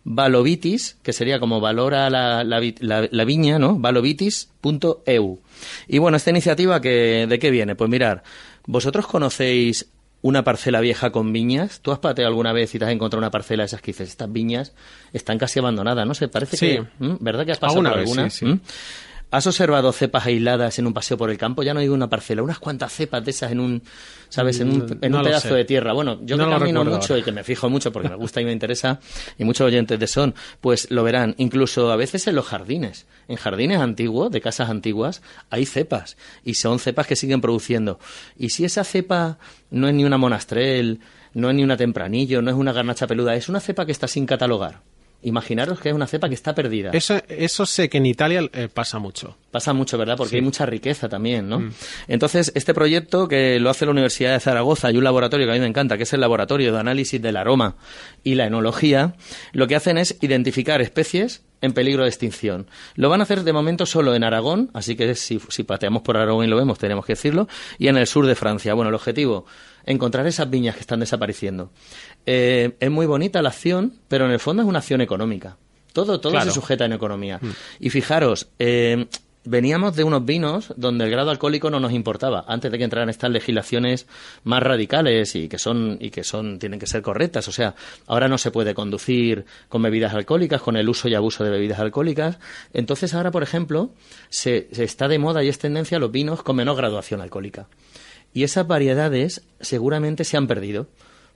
www.valovitis, 0.05 0.97
que 1.03 1.12
sería 1.12 1.41
como 1.41 1.61
valora 1.61 2.11
la, 2.11 2.45
la, 2.45 2.61
la- 2.81 3.09
la 3.11 3.25
viña, 3.25 3.59
¿no? 3.59 3.77
valovitis.eu. 3.79 5.39
Y 5.89 5.99
bueno, 5.99 6.17
esta 6.17 6.31
iniciativa 6.31 6.81
que 6.81 7.27
de 7.29 7.39
qué 7.39 7.50
viene? 7.50 7.75
Pues 7.75 7.91
mirar, 7.91 8.23
vosotros 8.67 9.07
conocéis 9.07 9.87
una 10.23 10.45
parcela 10.45 10.81
vieja 10.81 11.11
con 11.12 11.33
viñas. 11.33 11.81
¿Tú 11.81 11.93
has 11.93 11.99
pateado 11.99 12.29
alguna 12.29 12.53
vez 12.53 12.75
y 12.75 12.79
te 12.79 12.85
has 12.85 12.91
encontrado 12.91 13.21
una 13.21 13.31
parcela 13.31 13.62
de 13.62 13.69
esas 13.69 13.81
que 13.81 13.93
dices, 13.93 14.09
estas 14.11 14.31
viñas 14.31 14.75
están 15.15 15.39
casi 15.39 15.59
abandonadas, 15.61 16.07
no 16.07 16.12
sé, 16.15 16.29
parece 16.29 16.57
Sí. 16.59 16.67
que, 16.67 16.77
¿m? 17.05 17.17
¿verdad 17.21 17.47
que 17.47 17.53
has 17.53 17.59
pasado 17.59 17.79
Alguna 17.81 17.91
por 17.91 18.00
vez, 18.00 18.09
alguna? 18.11 18.29
sí, 18.31 18.47
sí. 18.47 18.61
¿Has 19.32 19.46
observado 19.46 19.92
cepas 19.92 20.26
aisladas 20.26 20.78
en 20.80 20.87
un 20.88 20.92
paseo 20.92 21.16
por 21.16 21.30
el 21.30 21.38
campo? 21.38 21.62
Ya 21.62 21.72
no 21.72 21.78
hay 21.80 21.88
una 21.88 22.08
parcela, 22.10 22.42
unas 22.42 22.58
cuantas 22.58 22.92
cepas 22.92 23.25
de 23.25 23.30
esas 23.30 23.52
en 23.52 23.60
un, 23.60 23.82
¿sabes? 24.28 24.58
En 24.58 24.70
un, 24.70 24.99
en 25.00 25.12
No 25.12 25.18
un 25.18 25.25
pedazo 25.25 25.49
sé. 25.50 25.54
de 25.54 25.64
tierra. 25.64 25.92
Bueno, 25.92 26.18
yo 26.25 26.37
No 26.37 26.46
que 26.46 26.50
camino 26.50 26.84
mucho 26.84 27.12
ahora. 27.14 27.18
y 27.18 27.22
que 27.22 27.30
me 27.30 27.44
fijo 27.44 27.70
mucho 27.70 27.92
porque 27.92 28.08
me 28.08 28.16
gusta 28.16 28.40
y 28.40 28.44
me 28.44 28.52
interesa, 28.52 28.99
y 29.38 29.44
muchos 29.44 29.66
oyentes 29.68 30.00
de 30.00 30.06
son, 30.08 30.34
pues 30.60 30.90
lo 30.90 31.04
verán. 31.04 31.37
Incluso 31.38 31.92
a 31.92 31.96
veces 31.96 32.26
en 32.26 32.34
los 32.34 32.46
jardines, 32.46 33.06
en 33.28 33.37
jardines 33.37 33.78
antiguos, 33.78 34.32
de 34.32 34.40
casas 34.40 34.68
antiguas, 34.68 35.22
hay 35.49 35.64
cepas, 35.64 36.16
y 36.44 36.54
son 36.54 36.80
cepas 36.80 37.06
que 37.06 37.14
siguen 37.14 37.40
produciendo. 37.40 38.00
Y 38.37 38.49
si 38.50 38.64
esa 38.64 38.82
cepa 38.82 39.38
no 39.70 39.87
es 39.87 39.94
ni 39.94 40.04
una 40.04 40.18
monastrel, 40.18 40.99
no 41.34 41.50
es 41.50 41.54
ni 41.54 41.62
una 41.62 41.76
tempranillo, 41.76 42.42
no 42.42 42.50
es 42.50 42.56
una 42.56 42.72
garnacha 42.72 43.06
peluda, 43.06 43.37
es 43.37 43.49
una 43.49 43.60
cepa 43.60 43.87
que 43.87 43.92
está 43.92 44.08
sin 44.08 44.26
catalogar. 44.26 44.80
Imaginaros 45.23 45.81
que 45.81 45.91
es 45.91 45.95
una 45.95 46.07
cepa 46.07 46.29
que 46.29 46.35
está 46.35 46.55
perdida. 46.55 46.91
Eso, 46.93 47.21
eso 47.29 47.67
sé 47.67 47.91
que 47.91 47.99
en 47.99 48.07
Italia 48.07 48.49
eh, 48.53 48.69
pasa 48.73 48.99
mucho. 48.99 49.37
Pasa 49.50 49.73
mucho, 49.73 49.99
¿verdad? 49.99 50.17
Porque 50.17 50.37
hay 50.37 50.43
mucha 50.43 50.65
riqueza 50.65 51.09
también, 51.09 51.49
¿no? 51.49 51.71
Entonces, 52.09 52.53
este 52.55 52.73
proyecto 52.73 53.29
que 53.29 53.59
lo 53.61 53.69
hace 53.69 53.85
la 53.85 53.91
Universidad 53.91 54.33
de 54.33 54.41
Zaragoza 54.41 54.91
y 54.91 54.97
un 54.97 55.05
laboratorio 55.05 55.47
que 55.47 55.53
a 55.53 55.55
mí 55.55 55.61
me 55.61 55.67
encanta, 55.67 55.97
que 55.97 56.05
es 56.05 56.12
el 56.12 56.21
Laboratorio 56.21 56.73
de 56.73 56.79
Análisis 56.79 57.21
del 57.21 57.37
Aroma 57.37 57.77
y 58.25 58.37
la 58.37 58.47
Enología, 58.47 59.15
lo 59.53 59.67
que 59.67 59.77
hacen 59.77 59.99
es 59.99 60.17
identificar 60.21 60.81
especies 60.81 61.43
en 61.61 61.73
peligro 61.73 62.05
de 62.05 62.09
extinción. 62.09 62.67
Lo 62.95 63.09
van 63.09 63.21
a 63.21 63.25
hacer 63.25 63.45
de 63.45 63.53
momento 63.53 63.87
solo 63.87 64.15
en 64.15 64.25
Aragón, 64.25 64.71
así 64.73 64.97
que 64.97 65.15
si, 65.15 65.41
si 65.49 65.65
pateamos 65.65 66.03
por 66.03 66.17
Aragón 66.17 66.45
y 66.45 66.49
lo 66.49 66.57
vemos, 66.57 66.79
tenemos 66.79 67.05
que 67.05 67.12
decirlo, 67.12 67.49
y 67.79 67.89
en 67.89 67.97
el 67.97 68.07
sur 68.07 68.27
de 68.27 68.35
Francia. 68.35 68.75
Bueno, 68.75 68.89
el 68.89 68.95
objetivo, 68.95 69.45
encontrar 69.85 70.27
esas 70.27 70.49
viñas 70.49 70.75
que 70.75 70.81
están 70.81 71.00
desapareciendo. 71.00 71.71
Eh, 72.27 72.77
es 72.79 72.91
muy 72.91 73.07
bonita 73.07 73.43
la 73.43 73.49
acción, 73.50 73.95
pero 74.09 74.27
en 74.27 74.33
el 74.33 74.41
fondo 74.41 74.62
es 74.62 74.69
una 74.69 74.79
acción 74.79 75.00
económica. 75.00 75.57
Todo, 75.93 76.21
todo 76.21 76.33
Claro. 76.33 76.47
se 76.47 76.55
sujeta 76.55 76.85
en 76.85 76.93
economía. 76.93 77.41
Y 77.81 77.91
fijaros, 77.91 78.49
eh, 78.61 79.07
veníamos 79.45 79.97
de 79.97 80.05
unos 80.05 80.25
vinos 80.25 80.73
donde 80.77 81.05
el 81.05 81.11
grado 81.11 81.31
alcohólico 81.31 81.71
no 81.71 81.81
nos 81.81 81.93
importaba, 81.93 82.45
antes 82.47 82.71
de 82.71 82.79
que 82.79 82.85
entraran 82.85 83.09
estas 83.09 83.31
legislaciones 83.31 84.07
más 84.45 84.62
radicales 84.62 85.35
y 85.35 85.49
que 85.49 85.59
son, 85.59 85.97
y 85.99 86.11
que 86.11 86.23
son, 86.23 86.59
tienen 86.61 86.79
que 86.79 86.87
ser 86.87 87.03
correctas. 87.03 87.49
O 87.49 87.53
sea, 87.53 87.75
ahora 88.07 88.29
no 88.29 88.39
se 88.39 88.50
puede 88.53 88.75
conducir 88.75 89.47
con 89.69 89.83
bebidas 89.83 90.15
alcohólicas, 90.15 90.61
con 90.62 90.77
el 90.77 90.89
uso 90.89 91.09
y 91.09 91.15
abuso 91.15 91.43
de 91.43 91.50
bebidas 91.50 91.81
alcohólicas. 91.81 92.39
Entonces 92.73 93.12
ahora, 93.15 93.31
por 93.33 93.43
ejemplo, 93.43 93.91
se, 94.29 94.69
se 94.71 94.85
está 94.85 95.09
de 95.09 95.19
moda 95.19 95.43
y 95.43 95.49
es 95.49 95.59
tendencia 95.59 95.99
los 95.99 96.12
vinos 96.12 96.43
con 96.45 96.55
menor 96.55 96.77
graduación 96.77 97.21
alcohólica. 97.21 97.67
Y 98.33 98.45
esas 98.45 98.69
variedades 98.69 99.43
seguramente 99.61 100.23
se 100.23 100.37
han 100.37 100.47
perdido, 100.47 100.87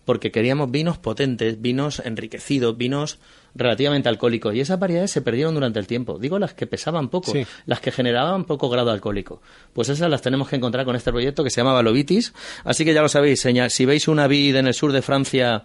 porque 0.04 0.30
queríamos 0.30 0.70
vinos 0.70 0.98
potentes, 0.98 1.60
vinos 1.60 2.00
enriquecidos, 2.04 2.76
vinos 2.76 3.18
relativamente 3.54 4.08
alcohólicos. 4.08 4.54
Y 4.54 4.60
esas 4.60 4.78
variedades 4.80 5.10
se 5.12 5.22
perdieron 5.22 5.54
durante 5.54 5.78
el 5.78 5.86
tiempo. 5.86 6.18
Digo 6.18 6.38
las 6.38 6.54
que 6.54 6.66
pesaban 6.66 7.08
poco, 7.08 7.30
Sí. 7.32 7.46
las 7.66 7.80
que 7.80 7.92
generaban 7.92 8.44
poco 8.44 8.68
grado 8.68 8.90
alcohólico. 8.90 9.40
Pues 9.72 9.88
esas 9.88 10.10
las 10.10 10.22
tenemos 10.22 10.48
que 10.48 10.56
encontrar 10.56 10.84
con 10.84 10.96
este 10.96 11.12
proyecto 11.12 11.44
que 11.44 11.50
se 11.50 11.60
llama 11.60 11.72
Balovitis. 11.72 12.32
Así 12.64 12.84
que 12.84 12.92
ya 12.92 13.00
lo 13.02 13.08
sabéis, 13.08 13.46
si 13.68 13.84
veis 13.84 14.08
una 14.08 14.26
vid 14.26 14.56
en 14.56 14.66
el 14.66 14.74
sur 14.74 14.90
de 14.92 15.02
Francia 15.02 15.64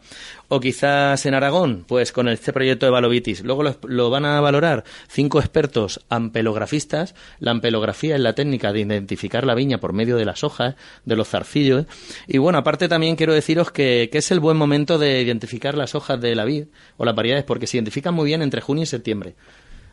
o 0.50 0.60
quizás 0.60 1.26
en 1.26 1.34
Aragón, 1.34 1.86
pues 1.88 2.12
con 2.12 2.28
este 2.28 2.52
proyecto 2.52 2.86
de 2.86 2.92
Balovitis. 2.92 3.44
Luego 3.44 3.64
lo, 3.64 3.78
lo 3.84 4.10
van 4.10 4.26
a 4.26 4.42
valorar 4.42 4.84
cinco 5.08 5.40
expertos 5.40 6.02
ampelografistas. 6.10 7.16
La 7.40 7.52
ampelografía 7.52 8.16
es 8.16 8.22
la 8.22 8.34
técnica 8.34 8.74
de 8.74 8.82
identificar 8.82 9.46
la 9.46 9.56
viña 9.56 9.80
por 9.80 9.94
medio 9.94 10.18
de 10.18 10.26
las 10.26 10.44
hojas, 10.44 10.76
de 11.06 11.16
los 11.16 11.30
zarcillos. 11.30 11.86
Y 12.28 12.40
bueno, 12.40 12.58
aparte 12.58 12.88
también 12.88 13.16
quiero 13.16 13.34
deciros 13.34 13.72
que, 13.72 14.10
que 14.12 14.18
es 14.18 14.32
el 14.32 14.40
buen 14.40 14.58
momento 14.58 14.98
de 14.98 15.22
identificar 15.22 15.78
las 15.78 15.96
hojas 15.96 16.20
de 16.20 16.36
la 16.36 16.46
vid 16.46 16.66
o 16.98 17.06
las 17.06 17.16
variedades, 17.16 17.46
porque 17.46 17.68
se 17.68 17.78
identifican 17.78 18.14
muy 18.14 18.26
bien 18.26 18.42
entre 18.42 18.62
junio 18.62 18.84
y 18.84 18.88
septiembre. 18.88 19.36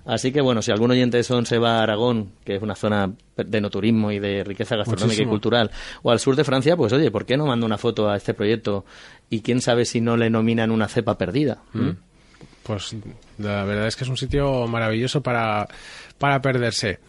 Así 0.06 0.32
que 0.32 0.40
bueno, 0.40 0.62
si 0.62 0.70
algún 0.70 0.92
oyente 0.92 1.16
de 1.16 1.24
Son 1.24 1.46
se 1.46 1.58
va 1.58 1.78
a 1.78 1.82
Aragón, 1.82 2.30
que 2.44 2.56
es 2.56 2.62
una 2.62 2.76
zona 2.76 3.12
de 3.36 3.60
no 3.60 3.70
turismo 3.70 4.12
y 4.12 4.20
de 4.20 4.44
riqueza 4.44 4.76
gastronómica 4.76 5.06
Muchísimo. 5.06 5.28
y 5.28 5.30
cultural, 5.30 5.70
o 6.02 6.12
al 6.12 6.20
sur 6.20 6.36
de 6.36 6.44
Francia, 6.44 6.76
pues 6.76 6.92
oye, 6.92 7.10
¿por 7.10 7.26
qué 7.26 7.36
no 7.36 7.46
manda 7.46 7.66
una 7.66 7.76
foto 7.76 8.08
a 8.08 8.16
este 8.16 8.32
proyecto 8.32 8.84
y 9.28 9.40
quién 9.40 9.60
sabe 9.60 9.84
si 9.84 10.00
no 10.00 10.16
le 10.16 10.30
nominan 10.30 10.70
una 10.70 10.86
cepa 10.86 11.18
perdida? 11.18 11.58
¿Mm? 11.72 11.90
Pues 12.62 12.96
la 13.38 13.64
verdad 13.64 13.88
es 13.88 13.96
que 13.96 14.04
es 14.04 14.10
un 14.10 14.16
sitio 14.16 14.66
maravilloso 14.68 15.22
para, 15.22 15.68
para 16.18 16.40
perderse. 16.40 17.00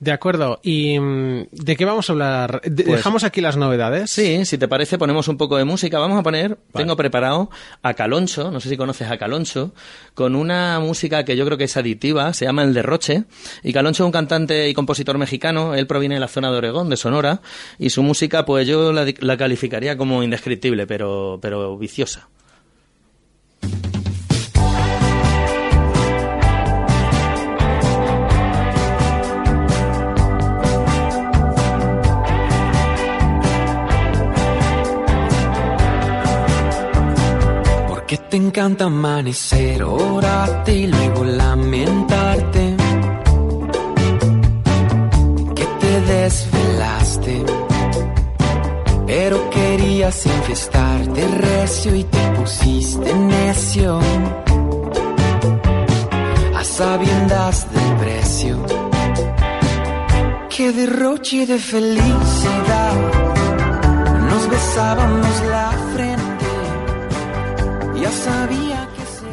De 0.00 0.12
acuerdo. 0.12 0.60
¿Y 0.62 0.98
mm, 0.98 1.46
de 1.52 1.76
qué 1.76 1.84
vamos 1.86 2.10
a 2.10 2.12
hablar? 2.12 2.60
De- 2.64 2.84
Pues- 2.84 2.96
¿Dejamos 2.96 3.24
aquí 3.24 3.40
las 3.40 3.56
novedades? 3.56 4.10
Sí, 4.10 4.44
si 4.44 4.58
te 4.58 4.68
parece, 4.68 4.98
ponemos 4.98 5.28
un 5.28 5.36
poco 5.38 5.56
de 5.56 5.64
música. 5.64 5.98
Vamos 5.98 6.18
a 6.18 6.22
poner, 6.22 6.58
tengo 6.74 6.94
preparado 6.96 7.48
a 7.82 7.94
Caloncho, 7.94 8.50
no 8.50 8.60
sé 8.60 8.68
si 8.68 8.76
conoces 8.76 9.10
a 9.10 9.16
Caloncho, 9.16 9.72
con 10.14 10.34
una 10.36 10.78
música 10.80 11.24
que 11.24 11.36
yo 11.36 11.46
creo 11.46 11.56
que 11.56 11.64
es 11.64 11.76
aditiva, 11.76 12.32
se 12.34 12.44
llama 12.44 12.64
El 12.64 12.74
Derroche. 12.74 13.24
Y 13.62 13.72
Caloncho 13.72 14.02
es 14.02 14.06
un 14.06 14.12
cantante 14.12 14.68
y 14.68 14.74
compositor 14.74 15.16
mexicano, 15.16 15.74
él 15.74 15.86
proviene 15.86 16.16
de 16.16 16.20
la 16.20 16.28
zona 16.28 16.50
de 16.50 16.58
Oregón, 16.58 16.90
de 16.90 16.96
Sonora, 16.98 17.40
y 17.78 17.88
su 17.90 18.02
música, 18.02 18.44
pues 18.44 18.66
yo 18.66 18.92
la, 18.92 19.06
la 19.20 19.36
calificaría 19.38 19.96
como 19.96 20.22
indescriptible, 20.22 20.86
pero, 20.86 21.38
pero 21.40 21.78
viciosa. 21.78 22.28
Te 38.34 38.38
encanta 38.38 38.86
amanecer, 38.86 39.84
orarte 39.84 40.74
y 40.74 40.86
luego 40.88 41.22
lamentarte? 41.22 42.76
Que 45.54 45.64
te 45.78 46.00
desvelaste, 46.00 47.44
pero 49.06 49.50
querías 49.50 50.26
infestarte 50.26 51.28
recio 51.28 51.94
y 51.94 52.02
te 52.02 52.18
pusiste 52.32 53.14
necio. 53.14 54.00
A 56.56 56.64
sabiendas 56.64 57.68
del 57.72 57.96
precio, 57.98 58.56
qué 60.50 60.72
derroche 60.72 61.46
de 61.46 61.56
felicidad. 61.56 62.94
Nos 64.28 64.50
besábamos 64.50 65.42
la 65.52 65.70
frente. 65.94 66.13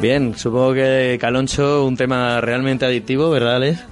Bien, 0.00 0.36
supongo 0.36 0.72
que 0.74 1.16
Caloncho, 1.20 1.84
un 1.84 1.96
tema 1.96 2.40
realmente 2.40 2.84
adictivo, 2.84 3.30
¿verdad, 3.30 3.56
Alex? 3.56 3.91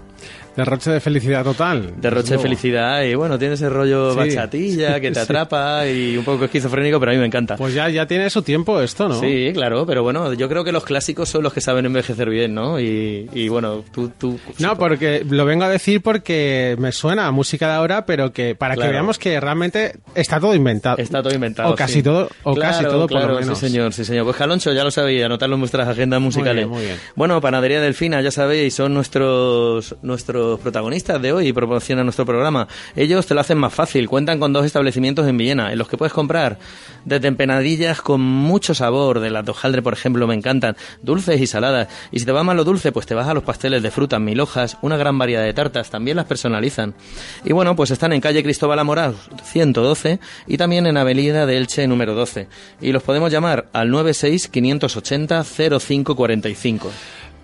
Derroche 0.56 0.90
de 0.90 1.00
felicidad 1.00 1.44
total. 1.44 1.94
Derroche 2.00 2.34
de 2.34 2.38
felicidad 2.38 3.02
y 3.02 3.14
bueno, 3.14 3.38
tiene 3.38 3.54
ese 3.54 3.68
rollo 3.68 4.12
Sí. 4.12 4.18
bachatilla 4.18 5.00
que 5.00 5.08
te 5.10 5.14
Sí. 5.14 5.20
atrapa 5.20 5.86
y 5.88 6.16
un 6.16 6.24
poco 6.24 6.44
esquizofrénico, 6.46 6.98
pero 7.00 7.12
a 7.12 7.14
mí 7.14 7.20
me 7.20 7.26
encanta. 7.26 7.56
Pues 7.56 7.72
ya, 7.74 7.88
ya 7.88 8.06
tiene 8.06 8.28
su 8.30 8.42
tiempo 8.42 8.80
esto, 8.80 9.08
¿no? 9.08 9.18
Sí, 9.20 9.50
claro, 9.54 9.86
pero 9.86 10.02
bueno, 10.02 10.32
yo 10.34 10.48
creo 10.48 10.64
que 10.64 10.72
los 10.72 10.84
clásicos 10.84 11.28
son 11.28 11.42
los 11.42 11.52
que 11.52 11.60
saben 11.60 11.86
envejecer 11.86 12.28
bien, 12.28 12.54
¿no? 12.54 12.80
Y, 12.80 13.28
y 13.32 13.48
bueno, 13.48 13.84
tú... 13.92 14.10
tú 14.18 14.38
No, 14.58 14.76
porque 14.76 15.24
lo 15.28 15.44
vengo 15.44 15.64
a 15.64 15.68
decir 15.68 16.02
porque 16.02 16.76
me 16.78 16.92
suena 16.92 17.26
a 17.26 17.30
música 17.30 17.68
de 17.68 17.74
ahora, 17.74 18.04
pero 18.06 18.32
que 18.32 18.54
para 18.54 18.74
Claro. 18.74 18.88
que 18.88 18.92
veamos 18.92 19.18
que 19.18 19.38
realmente 19.40 19.94
está 20.14 20.40
todo 20.40 20.54
inventado. 20.54 20.98
Está 20.98 21.22
todo 21.22 21.32
inventado. 21.34 21.70
O 21.72 21.74
casi 21.76 21.94
sí. 21.94 22.02
todo, 22.02 22.28
o 22.42 22.54
Claro, 22.54 22.72
casi 22.72 22.84
todo 22.84 23.06
claro, 23.06 23.26
por 23.26 23.34
lo 23.36 23.40
menos. 23.40 23.58
Sí, 23.58 23.66
señor, 23.68 23.92
sí, 23.92 24.04
señor. 24.04 24.24
Pues 24.24 24.36
Caloncho, 24.36 24.72
ya 24.72 24.84
lo 24.84 24.90
sabéis, 24.90 25.22
anotarlo 25.24 25.54
en 25.54 25.60
vuestras 25.60 25.88
agendas 25.88 26.20
musicales. 26.20 26.66
muy 26.66 26.82
bien. 26.84 26.96
Bueno, 27.14 27.40
Panadería 27.40 27.80
Delfina, 27.80 28.20
ya 28.20 28.30
sabéis, 28.30 28.74
son 28.74 28.94
nuestros, 28.94 29.96
nuestros 30.02 30.39
protagonistas 30.62 31.20
de 31.20 31.32
hoy 31.32 31.48
y 31.48 31.52
promocionan 31.52 32.06
nuestro 32.06 32.26
programa. 32.26 32.68
Ellos 32.96 33.26
te 33.26 33.34
lo 33.34 33.40
hacen 33.40 33.58
más 33.58 33.74
fácil. 33.74 34.08
Cuentan 34.08 34.38
con 34.38 34.52
dos 34.52 34.64
establecimientos 34.64 35.26
en 35.26 35.36
Villena, 35.36 35.72
en 35.72 35.78
los 35.78 35.88
que 35.88 35.96
puedes 35.96 36.12
comprar 36.12 36.58
desde 37.04 37.28
empanadillas 37.28 38.02
con 38.02 38.20
mucho 38.20 38.74
sabor, 38.74 39.20
de 39.20 39.30
las 39.30 39.48
hojaldre, 39.48 39.82
por 39.82 39.92
ejemplo, 39.92 40.26
me 40.26 40.34
encantan, 40.34 40.76
dulces 41.02 41.40
y 41.40 41.46
saladas. 41.46 41.88
Y 42.10 42.20
si 42.20 42.26
te 42.26 42.32
va 42.32 42.42
mal 42.42 42.56
lo 42.56 42.64
dulce, 42.64 42.92
pues 42.92 43.06
te 43.06 43.14
vas 43.14 43.28
a 43.28 43.34
los 43.34 43.42
pasteles 43.42 43.82
de 43.82 43.90
frutas, 43.90 44.20
mil 44.20 44.40
hojas, 44.40 44.78
una 44.82 44.96
gran 44.96 45.18
variedad 45.18 45.42
de 45.42 45.52
tartas, 45.52 45.90
también 45.90 46.16
las 46.16 46.26
personalizan. 46.26 46.94
Y 47.44 47.52
bueno, 47.52 47.76
pues 47.76 47.90
están 47.90 48.12
en 48.12 48.20
calle 48.20 48.42
Cristóbal 48.42 48.78
Amorós 48.78 49.16
112 49.44 50.20
y 50.46 50.56
también 50.56 50.86
en 50.86 50.96
Avenida 50.96 51.46
de 51.46 51.56
Elche 51.56 51.86
número 51.86 52.14
12. 52.14 52.48
Y 52.80 52.92
los 52.92 53.02
podemos 53.02 53.32
llamar 53.32 53.68
al 53.72 53.90
96 53.90 54.48
580 54.48 55.44
0545. 55.44 56.90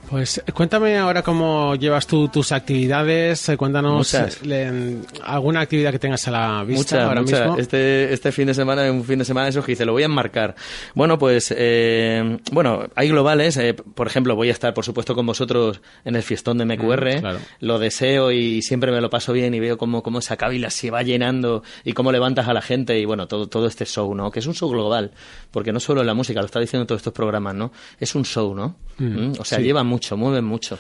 Pues 0.08 0.40
cuéntame 0.54 0.96
ahora 0.98 1.22
cómo 1.22 1.74
llevas 1.74 2.06
tú 2.06 2.28
tus 2.28 2.52
actividades, 2.52 3.48
eh, 3.48 3.56
cuéntanos 3.56 4.14
eh, 4.14 4.28
le- 4.44 4.98
alguna 5.24 5.60
actividad 5.62 5.90
que 5.90 5.98
tengas 5.98 6.28
a 6.28 6.30
la 6.30 6.62
vista 6.64 7.06
ahora 7.08 7.22
mismo. 7.22 7.56
Este, 7.58 8.12
este 8.12 8.30
fin 8.30 8.46
de 8.46 8.54
semana 8.54 8.84
es 8.86 8.92
un 8.92 9.02
fin 9.04 9.18
de 9.18 9.24
semana 9.24 9.46
de 9.46 9.50
esos 9.50 9.64
que 9.64 9.72
dice, 9.72 9.84
lo 9.84 9.92
voy 9.92 10.02
a 10.04 10.06
enmarcar. 10.06 10.54
Bueno, 10.94 11.18
pues, 11.18 11.52
eh, 11.56 12.38
bueno, 12.52 12.84
hay 12.94 13.08
globales. 13.08 13.56
eh, 13.56 13.74
por 13.74 14.06
ejemplo, 14.06 14.36
voy 14.36 14.48
a 14.48 14.52
estar, 14.52 14.72
por 14.74 14.84
supuesto, 14.84 15.14
con 15.16 15.26
vosotros 15.26 15.80
en 16.04 16.14
el 16.14 16.22
fiestón 16.22 16.58
de 16.58 16.66
MQR. 16.66 17.16
Mm, 17.16 17.20
claro. 17.20 17.38
Lo 17.58 17.78
deseo 17.80 18.30
y 18.30 18.62
siempre 18.62 18.92
me 18.92 19.00
lo 19.00 19.10
paso 19.10 19.32
bien 19.32 19.54
y 19.54 19.60
veo 19.60 19.76
cómo, 19.76 20.04
cómo 20.04 20.20
esa 20.20 20.36
cábila 20.36 20.70
se 20.70 20.88
va 20.90 21.02
llenando 21.02 21.64
y 21.84 21.94
cómo 21.94 22.12
levantas 22.12 22.46
a 22.46 22.52
la 22.52 22.62
gente 22.62 22.96
y 22.98 23.04
bueno, 23.06 23.26
todo, 23.26 23.48
todo 23.48 23.66
este 23.66 23.84
show, 23.84 24.14
¿no? 24.14 24.30
Que 24.30 24.38
es 24.38 24.46
un 24.46 24.54
show 24.54 24.70
global. 24.70 25.10
Porque 25.50 25.72
no 25.72 25.80
solo 25.80 26.04
la 26.04 26.14
música, 26.14 26.38
lo 26.40 26.46
está 26.46 26.60
diciendo 26.60 26.86
todos 26.86 27.00
estos 27.00 27.12
programas, 27.12 27.56
¿no? 27.56 27.72
Es 27.98 28.14
un 28.14 28.24
show, 28.24 28.54
¿no? 28.54 28.76
Mm, 28.98 29.32
O 29.40 29.44
sea, 29.44 29.58
sí. 29.58 29.64
llevan 29.64 29.86
mucho, 29.86 29.95
mueven 30.16 30.44
mucho. 30.44 30.78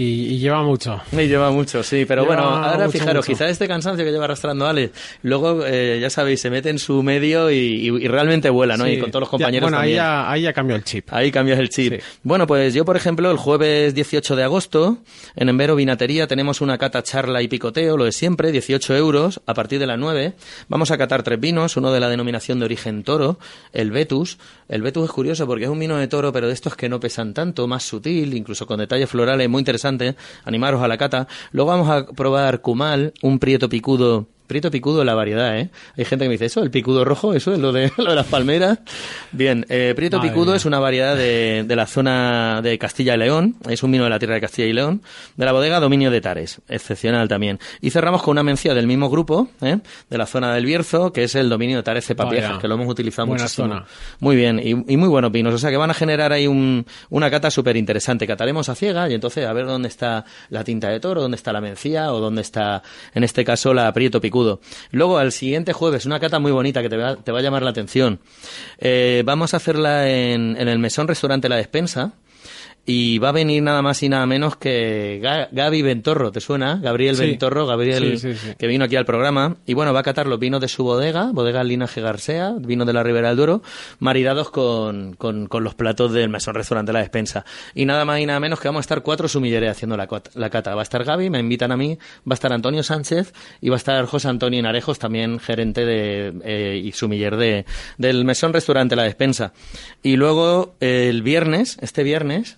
Y, 0.00 0.34
y 0.34 0.38
lleva 0.38 0.62
mucho. 0.62 1.00
Me 1.10 1.26
lleva 1.26 1.50
mucho, 1.50 1.82
sí, 1.82 2.04
pero 2.06 2.22
Lleva 2.22 2.36
bueno, 2.36 2.48
ahora 2.56 2.86
mucho, 2.86 2.92
fijaros, 3.00 3.26
mucho. 3.26 3.32
quizás 3.36 3.50
este 3.50 3.66
cansancio 3.66 4.04
que 4.04 4.12
lleva 4.12 4.26
arrastrando 4.26 4.64
Ale, 4.68 4.92
luego, 5.22 5.64
eh, 5.66 5.98
ya 6.00 6.08
sabéis, 6.08 6.40
se 6.40 6.50
mete 6.50 6.70
en 6.70 6.78
su 6.78 7.02
medio 7.02 7.50
y, 7.50 7.56
y- 7.56 7.88
y 7.88 8.06
realmente 8.06 8.48
vuela, 8.48 8.76
¿no? 8.76 8.84
Sí. 8.84 8.92
Y 8.92 9.00
con 9.00 9.10
todos 9.10 9.22
los 9.22 9.28
Ya, 9.28 9.30
compañeros 9.32 9.64
bueno, 9.70 9.78
ahí 9.78 9.96
también. 9.96 9.96
ya, 9.96 10.30
ahí 10.30 10.42
ya 10.42 10.52
cambió 10.52 10.76
el 10.76 10.84
chip. 10.84 11.08
Ahí 11.12 11.32
cambias 11.32 11.58
el 11.58 11.68
chip. 11.68 11.94
Sí. 11.94 12.00
Bueno, 12.22 12.46
pues 12.46 12.74
yo, 12.74 12.84
por 12.84 12.96
ejemplo, 12.96 13.28
el 13.30 13.38
jueves 13.38 13.92
18 13.92 14.36
de 14.36 14.44
agosto, 14.44 14.98
en 15.34 15.48
Envero 15.48 15.74
Vinatería, 15.74 16.28
tenemos 16.28 16.60
una 16.60 16.78
cata 16.78 17.02
charla 17.02 17.42
y 17.42 17.48
picoteo, 17.48 17.96
lo 17.96 18.04
de 18.04 18.12
siempre, 18.12 18.52
18 18.52 18.94
euros, 18.96 19.40
a 19.46 19.54
partir 19.54 19.80
de 19.80 19.86
las 19.88 19.98
9. 19.98 20.34
Vamos 20.68 20.92
a 20.92 20.96
catar 20.98 21.24
tres 21.24 21.40
vinos, 21.40 21.76
uno 21.76 21.90
de 21.90 21.98
la 21.98 22.08
denominación 22.08 22.60
de 22.60 22.66
origen 22.66 23.02
toro, 23.02 23.40
el 23.72 23.90
Vetus. 23.90 24.38
El 24.68 24.82
Vetus 24.82 25.06
es 25.06 25.10
curioso 25.10 25.46
porque 25.46 25.64
es 25.64 25.70
un 25.70 25.78
vino 25.80 25.96
de 25.96 26.06
toro, 26.06 26.30
pero 26.32 26.46
de 26.46 26.52
estos 26.52 26.76
que 26.76 26.88
no 26.88 27.00
pesan 27.00 27.34
tanto, 27.34 27.66
más 27.66 27.82
sutil, 27.82 28.34
incluso 28.34 28.64
con 28.66 28.78
detalles 28.78 29.08
florales, 29.10 29.48
muy 29.48 29.60
Animaros 30.44 30.82
a 30.82 30.88
la 30.88 30.98
cata. 30.98 31.28
Luego 31.52 31.70
vamos 31.70 31.88
a 31.88 32.06
probar 32.06 32.60
Cumal, 32.60 33.14
un 33.22 33.38
prieto 33.38 33.68
picudo 33.68 34.26
Prieto 34.48 34.70
picudo 34.72 35.04
la 35.04 35.14
variedad, 35.14 35.56
¿eh? 35.56 35.70
Hay 35.96 36.04
gente 36.04 36.24
que 36.24 36.28
me 36.28 36.32
dice, 36.34 36.46
¿eso? 36.46 36.62
¿El 36.62 36.70
picudo 36.72 37.04
rojo? 37.04 37.34
¿Eso 37.34 37.52
es 37.52 37.58
lo 37.60 37.70
de, 37.70 37.92
lo 37.98 38.06
de 38.10 38.14
las 38.16 38.26
palmeras? 38.26 38.78
Bien, 39.30 39.64
eh, 39.68 39.92
Prieto 39.94 40.16
Madre 40.16 40.30
picudo 40.30 40.46
mía. 40.46 40.56
es 40.56 40.64
una 40.64 40.80
variedad 40.80 41.14
de, 41.16 41.64
de 41.66 41.76
la 41.76 41.86
zona 41.86 42.60
de 42.62 42.78
Castilla 42.78 43.14
y 43.14 43.18
León. 43.18 43.56
Es 43.68 43.82
un 43.82 43.92
vino 43.92 44.04
de 44.04 44.10
la 44.10 44.18
tierra 44.18 44.34
de 44.34 44.40
Castilla 44.40 44.66
y 44.66 44.72
León. 44.72 45.02
De 45.36 45.44
la 45.44 45.52
bodega 45.52 45.78
Dominio 45.78 46.10
de 46.10 46.20
Tares. 46.20 46.60
Excepcional 46.68 47.28
también. 47.28 47.58
Y 47.80 47.90
cerramos 47.90 48.22
con 48.22 48.32
una 48.32 48.42
mencía 48.42 48.72
del 48.74 48.86
mismo 48.86 49.10
grupo, 49.10 49.48
¿eh? 49.60 49.78
De 50.08 50.18
la 50.18 50.24
zona 50.26 50.54
del 50.54 50.64
Bierzo, 50.64 51.12
que 51.12 51.24
es 51.24 51.34
el 51.34 51.48
Dominio 51.50 51.76
de 51.76 51.82
Tares 51.82 52.06
Cepapiejas, 52.06 52.58
que 52.58 52.68
lo 52.68 52.74
hemos 52.76 52.88
utilizado 52.88 53.26
Buena 53.26 53.42
muchísimo. 53.44 53.68
zona. 53.68 53.84
Muy 54.20 54.34
bien, 54.34 54.58
y, 54.58 54.70
y 54.70 54.96
muy 54.96 55.08
buenos 55.08 55.30
vinos. 55.30 55.52
O 55.54 55.58
sea 55.58 55.70
que 55.70 55.76
van 55.76 55.90
a 55.90 55.94
generar 55.94 56.32
ahí 56.32 56.46
un, 56.46 56.86
una 57.10 57.30
cata 57.30 57.50
súper 57.50 57.76
interesante. 57.76 58.26
Cataremos 58.26 58.68
a 58.70 58.74
ciega 58.74 59.10
y 59.10 59.14
entonces 59.14 59.46
a 59.46 59.52
ver 59.52 59.66
dónde 59.66 59.88
está 59.88 60.24
la 60.48 60.64
tinta 60.64 60.88
de 60.88 61.00
toro, 61.00 61.20
dónde 61.20 61.36
está 61.36 61.52
la 61.52 61.60
mencía 61.60 62.12
o 62.14 62.18
dónde 62.20 62.40
está, 62.40 62.82
en 63.12 63.24
este 63.24 63.44
caso, 63.44 63.74
la 63.74 63.92
prieto 63.92 64.22
picudo. 64.22 64.37
Luego, 64.90 65.18
al 65.18 65.32
siguiente 65.32 65.72
jueves, 65.72 66.06
una 66.06 66.20
cata 66.20 66.38
muy 66.38 66.52
bonita 66.52 66.82
que 66.82 66.88
te 66.88 66.96
va, 66.96 67.16
te 67.16 67.32
va 67.32 67.38
a 67.38 67.42
llamar 67.42 67.62
la 67.62 67.70
atención. 67.70 68.20
Eh, 68.78 69.22
vamos 69.24 69.54
a 69.54 69.58
hacerla 69.58 70.08
en, 70.08 70.56
en 70.56 70.68
el 70.68 70.78
mesón 70.78 71.08
restaurante 71.08 71.48
La 71.48 71.56
Despensa. 71.56 72.12
Y 72.90 73.18
va 73.18 73.28
a 73.28 73.32
venir 73.32 73.62
nada 73.62 73.82
más 73.82 74.02
y 74.02 74.08
nada 74.08 74.24
menos 74.24 74.56
que 74.56 75.20
Ga- 75.22 75.48
Gaby 75.52 75.82
Ventorro, 75.82 76.32
¿te 76.32 76.40
suena? 76.40 76.80
Gabriel 76.82 77.16
Sí. 77.16 77.26
Ventorro, 77.26 77.66
Gabriel 77.66 78.18
Sí, 78.18 78.32
sí, 78.32 78.38
sí. 78.38 78.54
que 78.58 78.66
vino 78.66 78.86
aquí 78.86 78.96
al 78.96 79.04
programa. 79.04 79.56
Y 79.66 79.74
bueno, 79.74 79.92
va 79.92 80.00
a 80.00 80.02
catar 80.02 80.26
los 80.26 80.38
vinos 80.38 80.62
de 80.62 80.68
su 80.68 80.84
bodega, 80.84 81.30
bodega 81.32 81.62
Linaje 81.64 82.00
García, 82.00 82.54
vino 82.58 82.86
de 82.86 82.94
la 82.94 83.02
Ribera 83.02 83.28
del 83.28 83.36
Duero, 83.36 83.62
maridados 83.98 84.48
con, 84.50 85.12
con, 85.16 85.48
con 85.48 85.64
los 85.64 85.74
platos 85.74 86.14
del 86.14 86.30
mesón 86.30 86.54
restaurante 86.54 86.94
La 86.94 87.00
Despensa. 87.00 87.44
Y 87.74 87.84
nada 87.84 88.06
más 88.06 88.20
y 88.20 88.24
nada 88.26 88.40
menos 88.40 88.58
que 88.58 88.68
vamos 88.68 88.80
a 88.80 88.86
estar 88.86 89.02
cuatro 89.02 89.28
sumilleres 89.28 89.70
haciendo 89.70 89.94
la, 89.98 90.08
la 90.34 90.48
cata. 90.48 90.74
Va 90.74 90.80
a 90.80 90.82
estar 90.82 91.04
Gaby, 91.04 91.28
me 91.28 91.40
invitan 91.40 91.70
a 91.72 91.76
mí, 91.76 91.98
va 92.26 92.32
a 92.32 92.34
estar 92.34 92.54
Antonio 92.54 92.82
Sánchez 92.82 93.34
y 93.60 93.68
va 93.68 93.76
a 93.76 93.78
estar 93.78 94.02
José 94.06 94.28
Antonio 94.28 94.62
Narejos, 94.62 94.98
también 94.98 95.40
gerente 95.40 95.84
de, 95.84 96.32
eh, 96.42 96.80
y 96.82 96.92
sumiller 96.92 97.36
de, 97.36 97.66
del 97.98 98.24
mesón 98.24 98.54
restaurante 98.54 98.96
La 98.96 99.02
Despensa. 99.02 99.52
Y 100.02 100.16
luego 100.16 100.74
el 100.80 101.20
viernes, 101.22 101.76
este 101.82 102.02
viernes, 102.02 102.56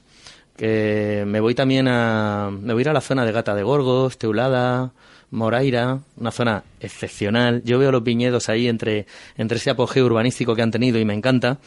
me 0.66 1.40
voy 1.40 1.54
también 1.54 1.88
a 1.88 2.50
me 2.50 2.72
voy 2.72 2.80
a 2.80 2.82
ir 2.82 2.88
a 2.90 2.92
la 2.92 3.00
zona 3.00 3.24
de 3.24 3.32
Gata 3.32 3.54
de 3.54 3.62
Gorgos, 3.62 4.18
Teulada, 4.18 4.92
Moraira, 5.30 6.00
una 6.16 6.30
zona 6.30 6.64
excepcional. 6.80 7.62
Yo 7.64 7.78
veo 7.78 7.92
los 7.92 8.02
viñedos 8.02 8.48
ahí 8.48 8.68
entre, 8.68 9.06
entre 9.36 9.58
ese 9.58 9.70
apogeo 9.70 10.06
urbanístico 10.06 10.54
que 10.54 10.62
han 10.62 10.70
tenido 10.70 10.98
y 10.98 11.04
me 11.04 11.14
encanta. 11.14 11.58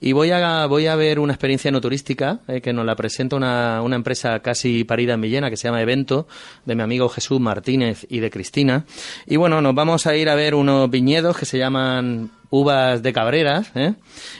Y 0.00 0.12
voy 0.12 0.30
a, 0.30 0.66
voy 0.66 0.86
a 0.86 0.96
ver 0.96 1.18
una 1.18 1.32
experiencia 1.32 1.70
no 1.70 1.80
turística 1.80 2.40
eh, 2.48 2.60
que 2.60 2.72
nos 2.72 2.84
la 2.84 2.96
presenta 2.96 3.36
una, 3.36 3.82
una 3.82 3.96
empresa 3.96 4.40
casi 4.40 4.84
parida 4.84 5.14
en 5.14 5.20
Villena 5.20 5.50
que 5.50 5.56
se 5.56 5.68
llama 5.68 5.82
Evento, 5.82 6.26
de 6.64 6.74
mi 6.74 6.82
amigo 6.82 7.08
Jesús 7.08 7.40
Martínez 7.40 8.06
y 8.08 8.20
de 8.20 8.30
Cristina. 8.30 8.84
Y 9.26 9.36
bueno, 9.36 9.60
nos 9.60 9.74
vamos 9.74 10.06
a 10.06 10.16
ir 10.16 10.28
a 10.28 10.34
ver 10.34 10.54
unos 10.54 10.90
viñedos 10.90 11.36
que 11.36 11.46
se 11.46 11.58
llaman 11.58 12.30
uvas 12.50 13.02
de 13.02 13.12
cabreras, 13.14 13.72
¿eh? 13.74 13.94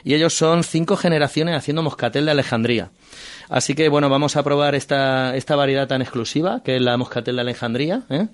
y 0.04 0.14
ellos 0.14 0.34
son 0.34 0.64
cinco 0.64 0.96
generaciones 0.96 1.56
haciendo 1.56 1.82
moscatel 1.82 2.26
de 2.26 2.32
Alejandría. 2.32 2.90
Así 3.48 3.74
que 3.74 3.88
bueno, 3.88 4.10
vamos 4.10 4.36
a 4.36 4.42
probar 4.42 4.74
esta, 4.74 5.34
esta 5.34 5.56
variedad 5.56 5.88
tan 5.88 6.02
exclusiva, 6.02 6.62
que 6.62 6.76
es 6.76 6.82
la 6.82 6.96
moscatel 6.98 7.36
de 7.36 7.40
Alejandría, 7.40 8.02
¿eh? 8.10 8.28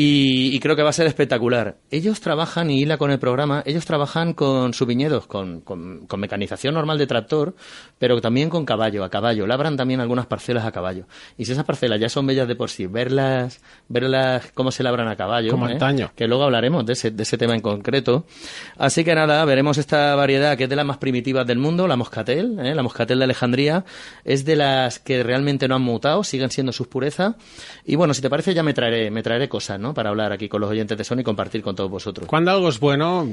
Y, 0.00 0.54
y 0.54 0.60
creo 0.60 0.76
que 0.76 0.84
va 0.84 0.90
a 0.90 0.92
ser 0.92 1.08
espectacular. 1.08 1.78
Ellos 1.90 2.20
trabajan, 2.20 2.70
y 2.70 2.82
hila 2.82 2.98
con 2.98 3.10
el 3.10 3.18
programa, 3.18 3.64
ellos 3.66 3.84
trabajan 3.84 4.32
con 4.32 4.72
sus 4.72 4.86
viñedos, 4.86 5.26
con, 5.26 5.60
con, 5.60 6.06
con 6.06 6.20
mecanización 6.20 6.74
normal 6.74 6.98
de 6.98 7.08
tractor, 7.08 7.56
pero 7.98 8.20
también 8.20 8.48
con 8.48 8.64
caballo, 8.64 9.02
a 9.02 9.10
caballo. 9.10 9.44
Labran 9.44 9.76
también 9.76 9.98
algunas 9.98 10.26
parcelas 10.26 10.64
a 10.64 10.70
caballo. 10.70 11.06
Y 11.36 11.46
si 11.46 11.50
esas 11.50 11.64
parcelas 11.64 11.98
ya 11.98 12.08
son 12.08 12.28
bellas 12.28 12.46
de 12.46 12.54
por 12.54 12.70
sí, 12.70 12.86
verlas, 12.86 13.60
verlas 13.88 14.52
cómo 14.54 14.70
se 14.70 14.84
labran 14.84 15.08
a 15.08 15.16
caballo, 15.16 15.50
Como 15.50 15.68
¿eh? 15.68 15.78
que 16.14 16.28
luego 16.28 16.44
hablaremos 16.44 16.86
de 16.86 16.92
ese, 16.92 17.10
de 17.10 17.24
ese 17.24 17.36
tema 17.36 17.56
en 17.56 17.60
concreto. 17.60 18.24
Así 18.76 19.02
que 19.02 19.16
nada, 19.16 19.44
veremos 19.46 19.78
esta 19.78 20.14
variedad 20.14 20.56
que 20.56 20.62
es 20.62 20.70
de 20.70 20.76
las 20.76 20.86
más 20.86 20.98
primitivas 20.98 21.44
del 21.44 21.58
mundo, 21.58 21.88
la 21.88 21.96
moscatel, 21.96 22.56
¿eh? 22.60 22.72
la 22.72 22.84
moscatel 22.84 23.18
de 23.18 23.24
Alejandría, 23.24 23.84
es 24.24 24.44
de 24.44 24.54
las 24.54 25.00
que 25.00 25.24
realmente 25.24 25.66
no 25.66 25.74
han 25.74 25.82
mutado, 25.82 26.22
siguen 26.22 26.50
siendo 26.50 26.70
sus 26.70 26.86
purezas. 26.86 27.34
Y 27.84 27.96
bueno, 27.96 28.14
si 28.14 28.22
te 28.22 28.30
parece 28.30 28.54
ya 28.54 28.62
me 28.62 28.74
traeré, 28.74 29.10
me 29.10 29.24
traeré 29.24 29.48
cosas, 29.48 29.80
¿no? 29.80 29.87
Para 29.94 30.10
hablar 30.10 30.32
aquí 30.32 30.48
con 30.48 30.60
los 30.60 30.70
oyentes 30.70 30.96
de 30.98 31.04
Sony 31.04 31.20
y 31.20 31.24
compartir 31.24 31.62
con 31.62 31.74
todos 31.76 31.90
vosotros. 31.90 32.28
Cuando 32.28 32.50
algo 32.50 32.68
es 32.68 32.78
bueno, 32.80 33.28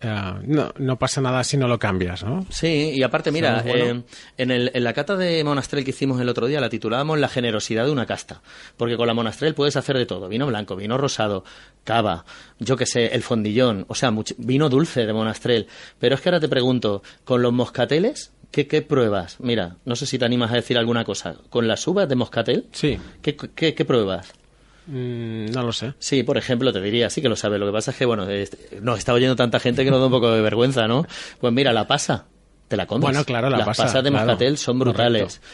eh, 0.00 0.32
no, 0.46 0.72
no 0.78 0.98
pasa 0.98 1.20
nada 1.20 1.44
si 1.44 1.56
no 1.56 1.68
lo 1.68 1.78
cambias, 1.78 2.24
¿no? 2.24 2.44
Sí, 2.50 2.90
y 2.94 3.02
aparte, 3.02 3.30
mira, 3.30 3.62
bueno. 3.64 3.84
eh, 3.84 4.02
en, 4.38 4.50
el- 4.50 4.70
en 4.74 4.84
la 4.84 4.92
cata 4.92 5.16
de 5.16 5.42
Monastrel 5.44 5.84
que 5.84 5.90
hicimos 5.90 6.20
el 6.20 6.28
otro 6.28 6.46
día 6.46 6.60
la 6.60 6.68
titulábamos 6.68 7.18
La 7.18 7.28
generosidad 7.28 7.84
de 7.86 7.92
una 7.92 8.06
casta. 8.06 8.42
Porque 8.76 8.96
con 8.96 9.06
la 9.06 9.14
Monastrel 9.14 9.54
puedes 9.54 9.76
hacer 9.76 9.96
de 9.96 10.06
todo: 10.06 10.28
vino 10.28 10.46
blanco, 10.46 10.74
vino 10.76 10.98
rosado, 10.98 11.44
cava, 11.84 12.24
yo 12.58 12.76
que 12.76 12.86
sé, 12.86 13.06
el 13.14 13.22
fondillón, 13.22 13.84
o 13.88 13.94
sea, 13.94 14.12
vino 14.38 14.68
dulce 14.68 15.06
de 15.06 15.12
Monastrel. 15.12 15.66
Pero 15.98 16.14
es 16.16 16.20
que 16.20 16.28
ahora 16.28 16.40
te 16.40 16.48
pregunto, 16.48 17.02
¿con 17.24 17.42
los 17.42 17.52
moscateles? 17.52 18.32
¿Qué, 18.50 18.66
qué 18.66 18.82
pruebas? 18.82 19.36
Mira, 19.40 19.76
no 19.86 19.96
sé 19.96 20.04
si 20.04 20.18
te 20.18 20.26
animas 20.26 20.52
a 20.52 20.56
decir 20.56 20.76
alguna 20.76 21.04
cosa. 21.04 21.36
¿Con 21.48 21.66
las 21.66 21.86
uvas 21.86 22.06
de 22.06 22.16
moscatel? 22.16 22.66
Sí. 22.72 22.98
¿Qué, 23.22 23.34
qué, 23.34 23.74
qué 23.74 23.84
pruebas? 23.86 24.30
Mm, 24.86 25.46
no 25.52 25.62
lo 25.62 25.72
sé. 25.72 25.94
Sí, 25.98 26.22
por 26.22 26.36
ejemplo, 26.38 26.72
te 26.72 26.80
diría, 26.80 27.08
sí 27.10 27.22
que 27.22 27.28
lo 27.28 27.36
sabes. 27.36 27.60
Lo 27.60 27.66
que 27.66 27.72
pasa 27.72 27.90
es 27.92 27.96
que, 27.96 28.04
bueno, 28.04 28.28
este, 28.28 28.80
nos 28.80 28.98
está 28.98 29.12
oyendo 29.12 29.36
tanta 29.36 29.60
gente 29.60 29.84
que 29.84 29.90
nos 29.90 30.00
da 30.00 30.06
un 30.06 30.12
poco 30.12 30.30
de 30.32 30.40
vergüenza, 30.42 30.88
¿no? 30.88 31.06
Pues 31.40 31.52
mira, 31.52 31.72
la 31.72 31.86
pasa, 31.86 32.26
te 32.68 32.76
la 32.76 32.86
comes. 32.86 33.02
Bueno, 33.02 33.24
claro, 33.24 33.48
la 33.48 33.58
Las 33.58 33.66
pasa, 33.66 33.84
pasas 33.84 34.02
de 34.04 34.10
claro. 34.10 34.26
moscatel 34.26 34.58
son 34.58 34.78
brutales. 34.78 35.22
Correcto. 35.38 35.46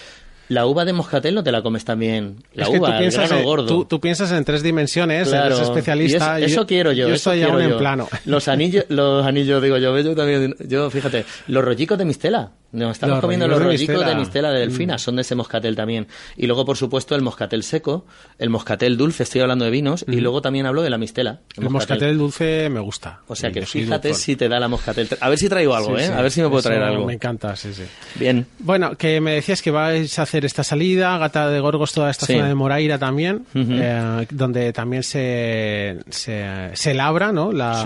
La 0.50 0.64
uva 0.64 0.86
de 0.86 0.94
moscatel 0.94 1.34
no 1.34 1.44
te 1.44 1.52
la 1.52 1.60
comes 1.60 1.84
también. 1.84 2.42
La 2.54 2.62
es 2.62 2.70
que 2.70 2.78
uva, 2.78 2.88
tú 2.88 2.92
el 2.94 2.98
piensas, 3.00 3.28
grano 3.28 3.44
gordo. 3.44 3.66
tú, 3.66 3.84
tú 3.84 4.00
piensas 4.00 4.32
en 4.32 4.46
tres 4.46 4.62
dimensiones, 4.62 5.28
Claro. 5.28 5.56
eres 5.56 5.60
especialista. 5.60 6.40
Y 6.40 6.44
eso, 6.44 6.66
quiero 6.66 6.90
yo. 6.92 7.06
Yo 7.06 7.14
estoy 7.16 7.42
aún 7.42 7.60
en 7.60 7.76
plano. 7.76 8.08
Los 8.24 8.48
anillos, 8.48 8.86
los 8.88 9.26
anillos, 9.26 9.62
digo 9.62 9.76
yo, 9.76 9.98
yo 9.98 10.14
también, 10.16 10.56
yo, 10.66 10.88
fíjate, 10.88 11.26
los 11.48 11.62
rollicos 11.62 11.98
de 11.98 12.06
mistela. 12.06 12.52
Nos 12.70 12.92
estamos 12.92 13.14
Los 13.16 13.20
comiendo 13.22 13.48
los 13.48 13.62
rollicos 13.62 14.04
de 14.04 14.14
mistela. 14.14 14.50
de 14.50 14.60
Delfina, 14.60 14.98
son 14.98 15.16
de 15.16 15.22
ese 15.22 15.34
moscatel 15.34 15.74
también. 15.74 16.06
Y 16.36 16.46
luego, 16.46 16.66
por 16.66 16.76
supuesto, 16.76 17.14
el 17.14 17.22
moscatel 17.22 17.62
seco, 17.62 18.04
el 18.38 18.50
moscatel 18.50 18.96
dulce, 18.98 19.22
estoy 19.22 19.40
hablando 19.40 19.64
de 19.64 19.70
vinos, 19.70 20.04
y 20.06 20.20
luego 20.20 20.42
también 20.42 20.66
hablo 20.66 20.82
de 20.82 20.90
la 20.90 20.98
mistela. 20.98 21.40
El 21.56 21.70
moscatel 21.70 22.18
dulce 22.18 22.68
me 22.70 22.80
gusta. 22.80 23.20
O 23.26 23.34
sea 23.34 23.50
que 23.50 23.64
fíjate 23.64 24.12
si 24.12 24.36
te 24.36 24.48
da 24.48 24.60
la 24.60 24.68
moscatel. 24.68 25.08
A 25.20 25.28
ver 25.30 25.38
si 25.38 25.48
traigo 25.48 25.74
algo, 25.74 25.96
Sí, 25.96 26.04
¿eh? 26.04 26.06
sí. 26.08 26.12
A 26.12 26.20
ver 26.20 26.30
si 26.30 26.42
me 26.42 26.48
puedo 26.50 26.62
traer 26.62 26.82
algo. 26.82 27.06
Me 27.06 27.14
encanta, 27.14 27.56
sí, 27.56 27.72
sí. 27.72 27.84
Bien. 28.16 28.46
Bueno, 28.58 28.96
que 28.96 29.20
me 29.22 29.32
decías 29.32 29.62
que 29.62 29.70
vais 29.70 30.18
a 30.18 30.22
hacer 30.22 30.44
esta 30.44 30.62
salida, 30.62 31.16
Gata 31.16 31.48
de 31.48 31.60
Gorgos, 31.60 31.92
toda 31.92 32.10
esta 32.10 32.26
Sí. 32.26 32.34
zona 32.34 32.48
de 32.48 32.54
Moraira 32.54 32.98
también, 32.98 33.46
eh, 33.54 34.26
donde 34.30 34.72
también 34.74 35.02
se, 35.02 35.98
se, 36.10 36.44
se 36.74 36.92
labra, 36.94 37.32
¿no? 37.32 37.50
La, 37.52 37.82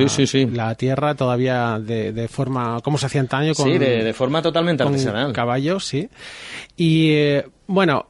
la 0.52 0.74
tierra 0.74 1.14
todavía 1.14 1.78
de, 1.80 2.12
de 2.12 2.26
forma, 2.28 2.80
como 2.82 2.98
se 2.98 3.06
hacía 3.06 3.20
antaño, 3.20 3.54
con, 3.54 3.70
sí, 3.70 3.78
de, 3.78 4.02
de 4.02 4.12
forma 4.12 4.42
totalmente 4.42 4.71
con 4.78 4.94
artesanal. 4.94 5.32
caballos, 5.32 5.84
sí. 5.84 6.08
Y 6.76 7.10
eh, 7.12 7.46
bueno, 7.66 8.08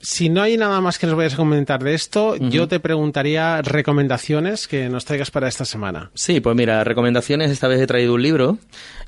si 0.00 0.28
no 0.28 0.42
hay 0.42 0.56
nada 0.56 0.80
más 0.80 0.98
que 0.98 1.06
nos 1.06 1.16
vayas 1.16 1.34
a 1.34 1.36
comentar 1.38 1.82
de 1.82 1.94
esto, 1.94 2.36
yo 2.36 2.68
te 2.68 2.78
preguntaría 2.80 3.62
recomendaciones 3.62 4.68
que 4.68 4.88
nos 4.90 5.04
traigas 5.06 5.30
para 5.30 5.48
esta 5.48 5.64
semana. 5.64 6.10
Sí, 6.14 6.40
pues 6.40 6.54
mira, 6.54 6.84
recomendaciones. 6.84 7.50
Esta 7.50 7.68
vez 7.68 7.80
he 7.80 7.86
traído 7.86 8.14
un 8.14 8.22
libro 8.22 8.58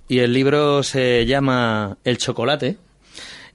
y 0.09 0.21
el 0.21 0.33
libro 0.33 0.83
se 0.83 1.27
llama 1.27 1.99
El 2.05 2.17
chocolate. 2.19 2.79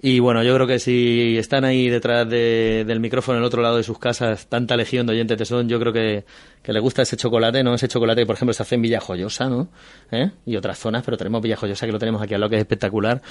Y 0.04 0.19
bueno, 0.19 0.41
yo 0.43 0.54
creo 0.56 0.65
que 0.67 0.80
si 0.80 1.38
están 1.38 1.63
ahí 1.63 1.88
detrás 1.89 2.28
de- 2.30 2.84
del 2.88 3.00
micrófono, 3.00 3.38
en 3.38 3.43
el 3.43 3.47
otro 3.47 3.62
lado 3.62 3.78
de 3.78 3.84
sus 3.84 4.00
casas, 4.00 4.47
tanta 4.47 4.76
legión 4.76 5.06
de 5.06 5.13
oyentes 5.13 5.38
que 5.38 5.45
son, 5.45 5.69
yo 5.69 5.80
creo 5.80 5.93
que, 5.93 6.26
que 6.63 6.74
les 6.74 6.82
gusta 6.82 7.02
ese 7.02 7.17
chocolate, 7.17 7.63
¿no? 7.63 7.74
Ese 7.74 7.88
chocolate 7.88 8.21
que, 8.21 8.26
por 8.26 8.36
ejemplo, 8.36 8.54
se 8.54 8.62
hace 8.62 8.76
en 8.76 8.84
Villajoyosa, 8.84 9.50
¿no? 9.50 9.69
¿Eh? 10.12 10.30
Y 10.45 10.56
otras 10.56 10.78
zonas, 10.78 11.04
pero 11.04 11.17
tenemos 11.17 11.41
Villajoyosa, 11.41 11.88
que 11.88 11.91
lo 11.91 11.97
tenemos 11.97 12.21
aquí 12.21 12.36
al 12.36 12.41
lado, 12.41 12.52
que 12.52 12.58
es 12.58 12.62
espectacular. 12.62 13.21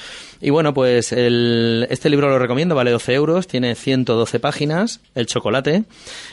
Y 0.40 0.50
bueno, 0.50 0.74
pues 0.74 1.12
el, 1.12 1.86
este 1.90 2.10
libro 2.10 2.28
lo 2.28 2.38
recomiendo, 2.38 2.74
vale 2.74 2.90
12 2.90 3.14
euros, 3.14 3.46
tiene 3.46 3.74
112 3.76 4.40
páginas, 4.40 5.00
El 5.14 5.26
chocolate. 5.26 5.84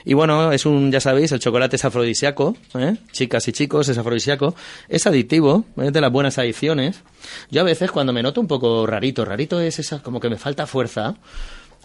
Y 0.06 0.16
bueno, 0.16 0.52
es 0.52 0.66
un, 0.66 0.92
ya 0.92 1.00
sabéis, 1.00 1.32
el 1.32 1.40
chocolate 1.40 1.76
es 1.76 1.86
afrodisíaco, 1.86 2.58
¿eh? 2.76 2.98
Chicas 3.12 3.48
y 3.48 3.52
chicos, 3.52 3.90
es 3.90 3.98
afrodisíaco. 3.98 4.56
Es 4.90 5.06
adictivo, 5.06 5.66
es 5.78 5.94
de 5.94 6.02
las 6.02 6.12
buenas 6.12 6.40
adicciones. 6.40 7.04
Yo 7.52 7.62
a 7.62 7.66
veces 7.66 7.92
cuando 7.92 8.12
me 8.12 8.24
noto 8.24 8.42
un 8.42 8.48
poco 8.48 8.88
rarito, 8.88 9.24
rarito 9.24 9.60
es 9.60 9.78
esa, 9.78 10.02
como 10.02 10.20
que 10.20 10.30
me 10.30 10.38
falta 10.38 10.66
fuerza. 10.66 11.16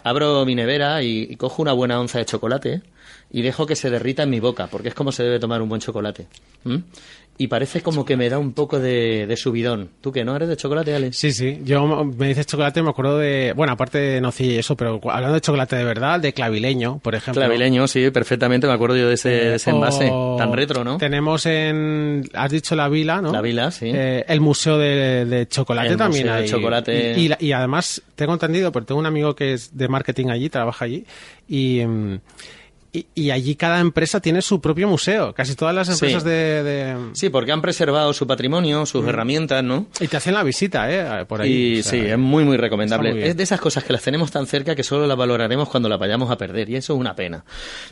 abro 0.03 0.43
mi 0.45 0.55
nevera 0.55 1.03
y 1.03 1.35
cojo 1.35 1.61
una 1.61 1.73
buena 1.73 1.99
onza 1.99 2.17
de 2.17 2.25
chocolate 2.25 2.81
y 3.33 3.41
dejo 3.41 3.65
que 3.65 3.75
se 3.75 3.89
derrita 3.89 4.23
en 4.23 4.29
mi 4.29 4.39
boca, 4.39 4.67
porque 4.67 4.89
es 4.89 4.93
como 4.93 5.11
se 5.11 5.23
debe 5.23 5.39
tomar 5.39 5.61
un 5.61 5.67
buen 5.67 5.81
chocolate. 5.81 6.27
Y 7.35 7.47
parece 7.47 7.81
como 7.81 8.05
que 8.05 8.15
me 8.15 8.29
da 8.29 8.37
un 8.37 8.53
poco 8.53 8.79
de, 8.79 9.25
de 9.25 9.37
subidón. 9.37 9.89
¿Tú 10.01 10.11
que 10.11 10.23
no 10.23 10.35
eres 10.35 10.49
de 10.49 10.55
chocolate, 10.55 10.93
Alex? 10.93 11.17
Sí, 11.17 11.31
sí. 11.33 11.61
Yo 11.65 12.05
me 12.05 12.27
dices 12.27 12.45
chocolate, 12.45 12.83
me 12.83 12.91
acuerdo 12.91 13.17
de. 13.17 13.53
Bueno, 13.55 13.73
aparte 13.73 13.97
de 13.97 14.21
nocilla 14.21 14.53
y 14.53 14.57
eso, 14.59 14.77
pero 14.77 15.01
hablando 15.09 15.33
de 15.33 15.41
chocolate 15.41 15.75
de 15.75 15.83
verdad, 15.83 16.19
de 16.19 16.31
clavileño, 16.31 16.99
por 16.99 17.15
ejemplo. 17.15 17.41
Clavileño, 17.41 17.87
sí, 17.87 18.11
perfectamente, 18.11 18.67
me 18.67 18.73
acuerdo 18.73 18.97
yo 18.97 19.07
de 19.07 19.15
ese, 19.15 19.29
de 19.29 19.55
ese 19.55 19.71
envase 19.71 20.11
tan 20.37 20.53
retro, 20.53 20.83
¿no? 20.83 20.99
Tenemos 20.99 21.47
en. 21.47 22.21
Has 22.35 22.51
dicho 22.51 22.75
la 22.75 22.87
vila, 22.87 23.19
¿no? 23.19 23.31
La 23.31 23.41
Vila, 23.41 23.71
sí. 23.71 23.89
Eh, 23.91 24.23
el 24.27 24.39
museo 24.39 24.77
de, 24.77 25.25
de 25.25 25.47
chocolate 25.47 25.89
El 25.89 25.97
también 25.97 26.27
museo 26.27 26.41
de 26.43 26.47
chocolate. 26.47 27.15
Y, 27.17 27.31
y 27.39 27.47
y 27.47 27.51
además, 27.51 27.99
tengo 28.13 28.33
entendido, 28.33 28.71
porque 28.71 28.89
tengo 28.89 28.99
un 28.99 29.07
amigo 29.07 29.35
que 29.35 29.53
es 29.53 29.75
de 29.75 29.87
marketing 29.87 30.27
allí, 30.27 30.49
trabaja 30.49 30.85
allí, 30.85 31.03
y. 31.47 31.83
mm, 31.83 32.19
y, 32.93 33.07
y 33.15 33.31
allí 33.31 33.55
cada 33.55 33.79
empresa 33.79 34.19
tiene 34.21 34.41
su 34.43 34.61
propio 34.61 34.87
museo. 34.87 35.33
Casi 35.33 35.55
todas 35.55 35.73
las 35.73 35.87
Sí. 35.87 35.93
empresas 35.93 36.23
de, 36.23 36.63
de- 36.63 36.97
Sí, 37.13 37.29
porque 37.29 37.51
han 37.51 37.61
preservado 37.61 38.13
su 38.13 38.27
patrimonio, 38.27 38.85
sus 38.85 39.05
herramientas, 39.07 39.63
¿no? 39.63 39.87
Y 39.99 40.07
te 40.07 40.17
hacen 40.17 40.35
la 40.35 40.43
visita, 40.43 40.91
¿eh? 40.91 41.25
Por 41.25 41.41
ahí. 41.41 41.51
Y 41.77 41.79
O 41.79 41.83
sea, 41.83 41.91
sí, 41.91 41.97
es 42.07 42.17
muy, 42.17 42.43
muy 42.45 42.55
recomendable. 42.57 43.11
muy 43.13 43.23
es 43.23 43.35
de 43.35 43.43
esas 43.43 43.59
cosas 43.59 43.83
que 43.83 43.91
las 43.93 44.03
tenemos 44.03 44.31
tan 44.31 44.45
cerca 44.45 44.75
que 44.75 44.83
solo 44.83 45.07
las 45.07 45.17
valoraremos 45.17 45.67
cuando 45.69 45.89
las 45.89 45.99
vayamos 45.99 46.29
a 46.31 46.37
perder, 46.37 46.69
y 46.69 46.75
eso 46.75 46.93
es 46.93 46.99
una 46.99 47.15
pena. 47.15 47.43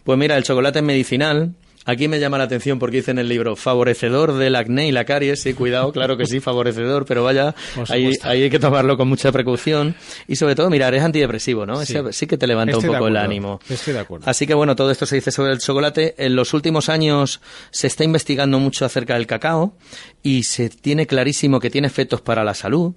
Pues 0.03 0.17
mira, 0.19 0.37
el 0.37 0.43
chocolate 0.43 0.79
es 0.79 0.85
medicinal. 0.85 1.53
Aquí 1.85 2.07
me 2.07 2.19
llama 2.19 2.37
la 2.37 2.43
atención 2.43 2.77
porque 2.77 2.97
dice 2.97 3.09
en 3.09 3.17
el 3.17 3.27
libro 3.27 3.55
favorecedor 3.55 4.33
del 4.37 4.55
acné 4.55 4.87
y 4.87 4.91
la 4.91 5.03
caries. 5.03 5.41
Sí, 5.41 5.53
cuidado, 5.55 5.91
claro 5.91 6.15
que 6.15 6.27
sí, 6.27 6.39
favorecedor, 6.39 7.05
pero 7.05 7.23
vaya, 7.23 7.55
ahí, 7.89 8.11
hay 8.21 8.49
que 8.51 8.59
tomarlo 8.59 8.97
con 8.97 9.07
mucha 9.07 9.31
precaución. 9.31 9.95
Y 10.27 10.35
sobre 10.35 10.53
todo, 10.53 10.69
mirar, 10.69 10.93
es 10.93 11.01
antidepresivo, 11.01 11.65
¿no? 11.65 11.83
Sí. 11.83 11.97
Ese- 11.97 12.13
sí 12.13 12.27
que 12.27 12.37
te 12.37 12.45
levanta 12.45 12.73
Estoy 12.77 12.89
un 12.89 12.95
poco 12.95 13.07
el 13.07 13.17
ánimo. 13.17 13.59
estoy 13.67 13.93
de 13.95 13.99
acuerdo. 13.99 14.29
Así 14.29 14.45
que 14.45 14.53
bueno, 14.53 14.75
todo 14.75 14.91
esto 14.91 15.05
se 15.07 15.15
dice 15.15 15.31
sobre 15.31 15.53
el 15.53 15.59
chocolate. 15.59 16.13
En 16.19 16.35
los 16.35 16.53
últimos 16.53 16.87
años 16.89 17.41
se 17.71 17.87
está 17.87 18.03
investigando 18.03 18.59
mucho 18.59 18.85
acerca 18.85 19.15
del 19.15 19.25
cacao 19.25 19.73
y 20.21 20.43
se 20.43 20.69
tiene 20.69 21.07
clarísimo 21.07 21.59
que 21.59 21.71
tiene 21.71 21.87
efectos 21.87 22.21
para 22.21 22.43
la 22.43 22.53
salud. 22.53 22.93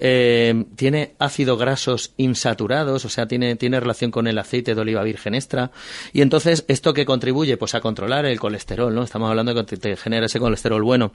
Eh, 0.00 0.64
tiene 0.76 1.14
ácidos 1.18 1.58
grasos 1.58 2.12
insaturados, 2.16 3.04
o 3.04 3.08
sea, 3.08 3.26
tiene, 3.26 3.56
tiene 3.56 3.78
relación 3.80 4.10
con 4.10 4.26
el 4.26 4.38
aceite 4.38 4.74
de 4.74 4.80
oliva 4.80 5.02
virgen 5.02 5.34
extra. 5.34 5.70
Y 6.12 6.20
entonces, 6.20 6.64
¿esto 6.68 6.92
que 6.94 7.04
contribuye? 7.04 7.56
Pues 7.56 7.74
a 7.74 7.80
controlar 7.80 8.26
el 8.26 8.40
colesterol, 8.40 8.94
¿no? 8.94 9.02
Estamos 9.02 9.30
hablando 9.30 9.54
de 9.54 9.64
que 9.64 9.76
te, 9.76 9.96
genera 9.96 10.26
ese 10.26 10.40
colesterol 10.40 10.82
bueno. 10.82 11.12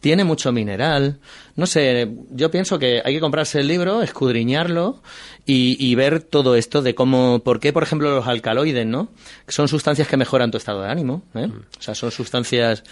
Tiene 0.00 0.24
mucho 0.24 0.52
mineral. 0.52 1.18
No 1.56 1.66
sé, 1.66 2.08
yo 2.30 2.50
pienso 2.50 2.78
que 2.78 3.02
hay 3.04 3.14
que 3.14 3.20
comprarse 3.20 3.60
el 3.60 3.68
libro, 3.68 4.02
escudriñarlo 4.02 5.02
y, 5.44 5.76
y 5.84 5.94
ver 5.94 6.22
todo 6.22 6.54
esto 6.54 6.82
de 6.82 6.94
cómo, 6.94 7.40
por 7.40 7.60
qué, 7.60 7.72
por 7.72 7.82
ejemplo, 7.82 8.14
los 8.14 8.26
alcaloides, 8.26 8.86
¿no? 8.86 9.08
Son 9.48 9.68
sustancias 9.68 10.06
que 10.08 10.16
mejoran 10.16 10.50
tu 10.50 10.56
estado 10.58 10.82
de 10.82 10.88
ánimo, 10.90 11.22
¿eh? 11.34 11.48
O 11.78 11.82
sea, 11.82 11.94
son 11.94 12.10
sustancias... 12.10 12.84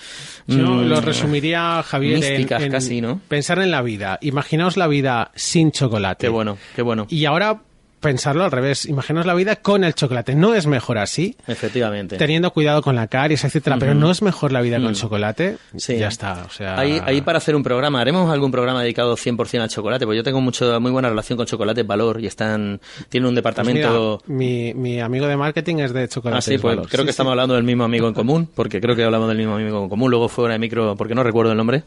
Yo 0.46 0.56
mm, 0.66 0.88
lo 0.88 1.00
resumiría, 1.00 1.82
Javier, 1.82 2.14
en- 2.14 2.20
místicas 2.20 2.62
en, 2.62 2.72
casi, 2.72 3.00
¿no? 3.00 3.20
pensar 3.28 3.58
en 3.60 3.70
la 3.70 3.82
vida. 3.82 4.18
Imaginaos 4.22 4.76
la 4.76 4.86
vida 4.88 5.27
sin 5.34 5.72
chocolate. 5.72 6.26
Qué 6.26 6.30
bueno, 6.30 6.58
qué 6.76 6.82
bueno. 6.82 7.06
Y 7.08 7.24
ahora 7.24 7.60
pensarlo 8.00 8.44
al 8.44 8.52
revés. 8.52 8.86
Imaginaos 8.86 9.26
la 9.26 9.34
vida 9.34 9.56
con 9.56 9.82
el 9.82 9.92
chocolate. 9.92 10.36
No 10.36 10.54
es 10.54 10.68
mejor 10.68 10.98
así, 10.98 11.36
Efectivamente. 11.48 12.16
teniendo 12.16 12.52
cuidado 12.52 12.80
con 12.80 12.94
la 12.94 13.08
caries, 13.08 13.44
etcétera, 13.44 13.76
pero 13.80 13.92
no 13.94 14.10
es 14.12 14.22
mejor 14.22 14.52
la 14.52 14.60
vida 14.60 14.80
con 14.80 14.94
chocolate. 14.94 15.58
Mm. 15.72 15.78
Sí. 15.78 15.98
Ya 15.98 16.06
está. 16.06 16.44
O 16.46 16.50
sea, 16.50 16.78
Ahí, 16.78 17.00
ahí 17.04 17.22
para 17.22 17.38
hacer 17.38 17.56
un 17.56 17.64
programa, 17.64 18.00
haremos 18.00 18.30
algún 18.30 18.52
programa 18.52 18.82
dedicado 18.82 19.16
100% 19.16 19.62
al 19.62 19.68
chocolate, 19.68 20.04
porque 20.04 20.16
yo 20.18 20.22
tengo 20.22 20.40
mucho, 20.40 20.80
muy 20.80 20.92
buena 20.92 21.08
relación 21.08 21.36
con 21.36 21.46
Chocolate 21.46 21.82
Valor 21.82 22.20
y 22.20 22.26
están, 22.26 22.80
tienen 23.08 23.26
un 23.26 23.34
Pues 23.34 23.36
departamento... 23.42 24.22
mira, 24.28 24.38
mi, 24.38 24.74
mi 24.74 25.00
amigo 25.00 25.26
de 25.26 25.36
marketing 25.36 25.78
es 25.78 25.92
de 25.92 26.06
chocolate. 26.08 26.38
Ah, 26.38 26.40
sí, 26.40 26.58
pues 26.58 26.78
creo 26.88 27.04
que 27.04 27.10
estamos 27.10 27.32
hablando 27.32 27.54
del 27.54 27.64
mismo 27.64 27.82
amigo 27.82 28.06
en 28.06 28.14
común, 28.14 28.48
porque 28.54 28.80
creo 28.80 28.94
que 28.94 29.02
hablamos 29.02 29.26
del 29.26 29.38
mismo 29.38 29.56
amigo 29.56 29.82
en 29.82 29.88
común. 29.88 30.08
Luego 30.08 30.28
fuera 30.28 30.52
de 30.52 30.60
micro, 30.60 30.94
porque 30.96 31.16
no 31.16 31.24
recuerdo 31.24 31.50
el 31.50 31.58
nombre, 31.58 31.82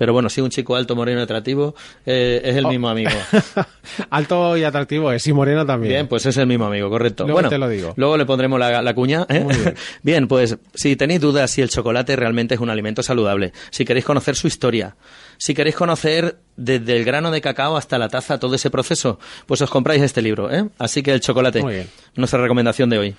pero 0.00 0.14
bueno, 0.14 0.30
sí, 0.30 0.40
un 0.40 0.48
chico 0.48 0.76
alto, 0.76 0.96
moreno, 0.96 1.20
atractivo, 1.20 1.74
eh, 2.06 2.40
es 2.42 2.56
el 2.56 2.64
Oh. 2.64 2.70
mismo 2.70 2.88
amigo. 2.88 3.10
Alto 4.10 4.56
y 4.56 4.64
atractivo 4.64 5.12
es, 5.12 5.26
y 5.26 5.32
moreno 5.34 5.66
también. 5.66 5.92
Bien, 5.92 6.08
pues 6.08 6.24
es 6.24 6.38
el 6.38 6.46
mismo 6.46 6.64
amigo, 6.64 6.88
correcto. 6.88 7.24
Luego 7.24 7.34
bueno, 7.36 7.48
te 7.50 7.58
lo 7.58 7.68
digo. 7.68 7.92
Luego 7.96 8.16
le 8.16 8.24
pondremos 8.24 8.58
la, 8.58 8.80
la 8.80 8.94
cuña. 8.94 9.26
¿eh? 9.28 9.40
Muy 9.40 9.54
bien. 9.54 9.74
bien, 10.02 10.26
pues 10.28 10.56
si 10.74 10.96
tenéis 10.96 11.20
dudas 11.20 11.50
si 11.50 11.60
el 11.60 11.68
chocolate 11.68 12.16
realmente 12.16 12.54
es 12.54 12.60
un 12.60 12.70
alimento 12.70 13.02
saludable, 13.02 13.52
si 13.70 13.84
queréis 13.84 14.06
conocer 14.06 14.36
su 14.36 14.46
historia, 14.46 14.96
si 15.36 15.52
queréis 15.54 15.76
conocer 15.76 16.38
desde 16.56 16.96
el 16.96 17.04
grano 17.04 17.30
de 17.30 17.42
cacao 17.42 17.76
hasta 17.76 17.98
la 17.98 18.08
taza 18.08 18.38
todo 18.40 18.54
ese 18.54 18.70
proceso, 18.70 19.18
pues 19.44 19.60
os 19.60 19.68
compráis 19.68 20.00
este 20.00 20.22
libro. 20.22 20.50
¿eh? 20.50 20.66
Así 20.78 21.02
que 21.02 21.12
el 21.12 21.20
chocolate, 21.20 21.60
Muy 21.62 21.74
bien. 21.74 21.88
nuestra 22.16 22.40
recomendación 22.40 22.88
de 22.88 22.98
hoy. 22.98 23.14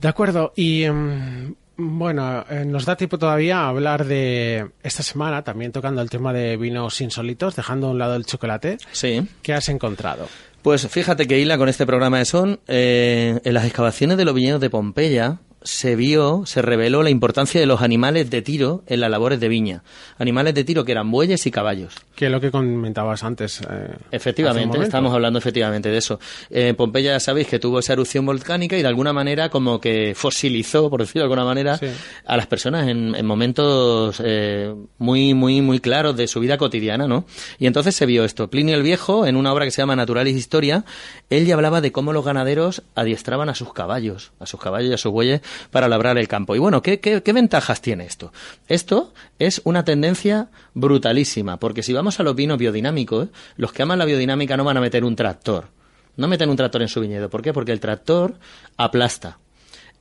De 0.00 0.08
acuerdo, 0.08 0.52
y 0.56 0.84
mm, 0.88 1.54
bueno, 1.82 2.44
eh, 2.48 2.64
nos 2.64 2.84
da 2.84 2.96
tiempo 2.96 3.18
todavía 3.18 3.60
a 3.60 3.68
hablar 3.68 4.04
de 4.04 4.70
esta 4.82 5.02
semana, 5.02 5.42
también 5.42 5.72
tocando 5.72 6.00
el 6.00 6.10
tema 6.10 6.32
de 6.32 6.56
vinos 6.56 7.00
insólitos, 7.00 7.56
dejando 7.56 7.88
a 7.88 7.90
un 7.90 7.98
lado 7.98 8.16
el 8.16 8.24
chocolate. 8.24 8.78
Sí. 8.92 9.26
¿Qué 9.42 9.52
has 9.52 9.68
encontrado? 9.68 10.28
Pues 10.62 10.86
fíjate 10.86 11.26
que 11.26 11.40
Hila 11.40 11.58
con 11.58 11.68
este 11.68 11.86
programa 11.86 12.18
de 12.18 12.24
Son, 12.24 12.60
eh, 12.68 13.40
en 13.44 13.54
las 13.54 13.64
excavaciones 13.64 14.16
de 14.16 14.24
los 14.24 14.34
viñedos 14.34 14.60
de 14.60 14.70
Pompeya, 14.70 15.38
se 15.64 15.96
vio, 15.96 16.42
se 16.46 16.62
reveló 16.62 17.02
la 17.02 17.10
importancia 17.10 17.60
de 17.60 17.66
los 17.66 17.82
animales 17.82 18.30
de 18.30 18.42
tiro 18.42 18.82
en 18.86 19.00
las 19.00 19.10
labores 19.10 19.40
de 19.40 19.48
viña. 19.48 19.82
Animales 20.18 20.54
de 20.54 20.64
tiro 20.64 20.84
que 20.84 20.92
eran 20.92 21.10
bueyes 21.10 21.46
y 21.46 21.50
caballos. 21.50 21.94
Que 22.14 22.26
es 22.26 22.32
lo 22.32 22.40
que 22.40 22.50
comentabas 22.50 23.24
antes. 23.24 23.60
eh, 23.62 23.96
Efectivamente, 24.10 24.78
estamos 24.80 25.12
hablando 25.14 25.38
efectivamente 25.38 25.88
de 25.90 25.98
eso. 25.98 26.20
Eh, 26.50 26.74
Pompeya, 26.76 27.12
ya 27.12 27.20
sabéis 27.20 27.48
que 27.48 27.58
tuvo 27.58 27.78
esa 27.80 27.92
erupción 27.94 28.24
volcánica 28.26 28.76
y 28.76 28.82
de 28.82 28.88
alguna 28.88 29.12
manera 29.12 29.48
como 29.48 29.80
que 29.80 30.14
fosilizó, 30.16 30.88
por 30.90 31.00
decirlo 31.00 31.20
de 31.22 31.24
alguna 31.24 31.44
manera, 31.44 31.78
Sí. 31.78 31.86
a 32.26 32.36
las 32.36 32.46
personas 32.46 32.88
en, 32.88 33.14
en 33.14 33.26
momentos 33.26 34.20
eh, 34.24 34.74
muy, 34.98 35.34
muy, 35.34 35.60
muy 35.62 35.80
claros 35.80 36.16
de 36.16 36.26
su 36.28 36.40
vida 36.40 36.58
cotidiana, 36.58 37.06
¿no? 37.08 37.24
Y 37.58 37.66
entonces 37.66 37.94
se 37.94 38.06
vio 38.06 38.24
esto. 38.24 38.48
Plinio 38.50 38.76
el 38.76 38.82
Viejo, 38.82 39.26
en 39.26 39.36
una 39.36 39.52
obra 39.52 39.64
que 39.64 39.70
se 39.70 39.82
llama 39.82 39.96
Naturalis 39.96 40.36
Historia, 40.36 40.84
él 41.30 41.46
ya 41.46 41.54
hablaba 41.54 41.80
de 41.80 41.92
cómo 41.92 42.12
los 42.12 42.24
ganaderos 42.24 42.82
adiestraban 42.94 43.48
a 43.48 43.54
sus 43.54 43.72
caballos, 43.72 44.32
a 44.38 44.46
sus 44.46 44.60
caballos 44.60 44.90
y 44.90 44.94
a 44.94 44.98
sus 44.98 45.12
bueyes 45.12 45.40
para 45.70 45.88
labrar 45.88 46.18
el 46.18 46.28
campo. 46.28 46.54
Y 46.54 46.58
bueno, 46.58 46.82
¿qué, 46.82 47.00
qué, 47.00 47.32
ventajas 47.32 47.80
tiene 47.80 48.04
esto? 48.04 48.32
Esto 48.68 49.12
es 49.38 49.60
una 49.64 49.84
tendencia 49.84 50.48
brutalísima, 50.74 51.58
porque 51.58 51.82
si 51.82 51.92
vamos 51.92 52.20
a 52.20 52.22
los 52.22 52.34
vinos 52.34 52.58
biodinámicos, 52.58 53.28
los 53.56 53.72
que 53.72 53.82
aman 53.82 53.98
la 53.98 54.04
biodinámica 54.04 54.56
no 54.56 54.64
van 54.64 54.76
a 54.76 54.80
meter 54.80 55.04
un 55.04 55.16
tractor. 55.16 55.68
No 56.16 56.28
meten 56.28 56.50
un 56.50 56.56
tractor 56.56 56.82
en 56.82 56.88
su 56.88 57.00
viñedo. 57.00 57.30
¿Por 57.30 57.42
qué? 57.42 57.52
Porque 57.52 57.72
el 57.72 57.80
tractor 57.80 58.34
aplasta. 58.76 59.38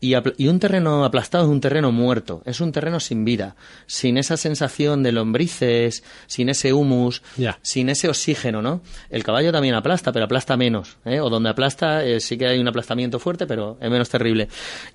Y, 0.04 0.16
un 0.48 0.60
terreno 0.60 1.06
aplastado 1.06 1.44
es 1.44 1.50
un 1.52 1.62
terreno 1.62 1.92
muerto, 1.92 2.42
es 2.46 2.60
un 2.60 2.72
terreno 2.72 3.00
sin 3.00 3.24
vida, 3.24 3.56
sin 3.86 4.18
esa 4.18 4.36
sensación 4.36 5.04
de 5.04 5.12
lombrices, 5.12 6.04
sin 6.26 6.50
ese 6.50 6.74
humus, 6.74 7.22
sin 7.62 7.88
ese 7.88 8.10
oxígeno, 8.10 8.64
¿no? 8.64 8.82
El 9.12 9.24
caballo 9.24 9.52
también 9.52 9.76
aplasta, 9.76 10.12
pero 10.12 10.26
aplasta 10.26 10.58
menos, 10.58 10.98
¿eh? 11.06 11.20
O 11.20 11.30
donde 11.30 11.52
aplasta 11.52 12.04
eh, 12.04 12.20
sí 12.20 12.36
que 12.36 12.48
hay 12.48 12.58
un 12.58 12.68
aplastamiento 12.68 13.20
fuerte, 13.20 13.46
pero 13.46 13.78
es 13.80 13.92
menos 13.92 14.10
terrible. 14.10 14.48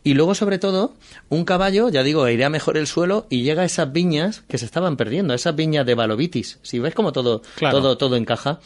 Y 0.02 0.14
luego, 0.14 0.34
sobre 0.34 0.58
todo, 0.58 0.94
un 1.28 1.44
caballo, 1.44 1.88
ya 1.88 2.02
digo, 2.02 2.24
airea 2.24 2.50
mejor 2.50 2.76
el 2.76 2.88
suelo 2.88 3.28
y 3.30 3.44
llega 3.44 3.62
a 3.62 3.66
esas 3.66 3.92
viñas 3.92 4.42
que 4.48 4.58
se 4.58 4.64
estaban 4.64 4.96
perdiendo, 4.96 5.34
esas 5.34 5.54
viñas 5.54 5.86
de 5.86 5.94
balovitis. 5.94 6.58
Si 6.62 6.80
ves 6.80 6.94
como 6.94 7.12
todo, 7.12 7.42
Claro. 7.54 7.78
todo, 7.78 7.96
todo 7.96 8.16
encaja. 8.16 8.58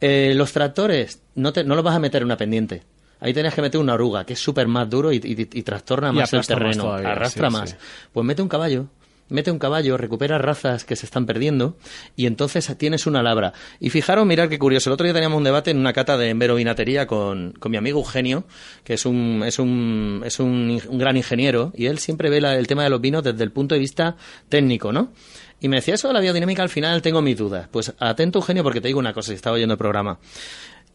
Eh, 0.00 0.32
los 0.34 0.52
tractores 0.52 1.22
no, 1.36 1.52
te, 1.52 1.62
no 1.62 1.76
los 1.76 1.84
vas 1.84 1.94
a 1.94 2.00
meter 2.00 2.22
en 2.22 2.26
una 2.26 2.36
pendiente. 2.36 2.82
Ahí 3.24 3.32
tenías 3.32 3.54
que 3.54 3.62
meter 3.62 3.80
una 3.80 3.94
oruga, 3.94 4.24
que 4.26 4.34
es 4.34 4.38
súper 4.38 4.68
más 4.68 4.88
duro 4.90 5.10
y, 5.12 5.16
y- 5.16 5.48
y 5.58 5.62
trastorna 5.62 6.10
Y 6.10 6.16
más 6.16 6.32
el 6.32 6.38
más 6.40 6.46
terreno, 6.46 6.82
todavía, 6.84 7.12
arrastra 7.12 7.48
sí, 7.48 7.52
más. 7.56 7.70
sí. 7.70 7.76
Pues 8.12 8.26
mete 8.26 8.42
un 8.42 8.48
caballo, 8.48 8.86
mete 9.30 9.50
un 9.50 9.58
caballo, 9.58 9.96
recupera 9.96 10.36
razas 10.36 10.84
que 10.84 10.94
se 10.94 11.06
están 11.06 11.24
perdiendo 11.24 11.78
y 12.16 12.26
entonces 12.26 12.70
tienes 12.76 13.06
una 13.06 13.22
labra. 13.22 13.54
Y 13.80 13.88
fijaros, 13.88 14.26
mirad 14.26 14.50
qué 14.50 14.58
curioso, 14.58 14.90
el 14.90 14.94
otro 14.94 15.04
día 15.04 15.14
teníamos 15.14 15.38
un 15.38 15.44
debate 15.44 15.70
en 15.70 15.78
una 15.78 15.94
cata 15.94 16.18
de 16.18 16.28
enverovinatería 16.28 17.06
con, 17.06 17.52
con 17.58 17.72
mi 17.72 17.78
amigo 17.78 18.00
Eugenio, 18.00 18.44
que 18.84 18.92
es 18.94 19.06
un, 19.06 19.42
es 19.46 19.58
un, 19.58 20.20
es 20.26 20.38
un, 20.38 20.78
gran 20.98 21.16
ingeniero 21.16 21.72
y 21.74 21.86
él 21.86 21.98
siempre 21.98 22.28
ve 22.28 22.42
la- 22.42 22.58
el 22.58 22.66
tema 22.66 22.84
de 22.84 22.90
los 22.90 23.00
vinos 23.00 23.22
desde 23.24 23.42
el 23.42 23.50
punto 23.52 23.74
de 23.74 23.78
vista 23.78 24.16
técnico, 24.50 24.92
¿no? 24.92 25.12
Y 25.60 25.68
me 25.68 25.76
decía 25.76 25.94
eso 25.94 26.08
de 26.08 26.14
la 26.14 26.20
biodinámica, 26.20 26.62
al 26.62 26.68
final 26.68 27.00
tengo 27.00 27.22
mis 27.22 27.38
dudas. 27.38 27.68
Pues 27.70 27.94
atento, 27.98 28.40
Eugenio, 28.40 28.62
porque 28.62 28.82
te 28.82 28.88
digo 28.88 28.98
una 28.98 29.14
cosa, 29.14 29.28
si 29.28 29.36
estaba 29.36 29.56
oyendo 29.56 29.72
el 29.72 29.78
programa. 29.78 30.18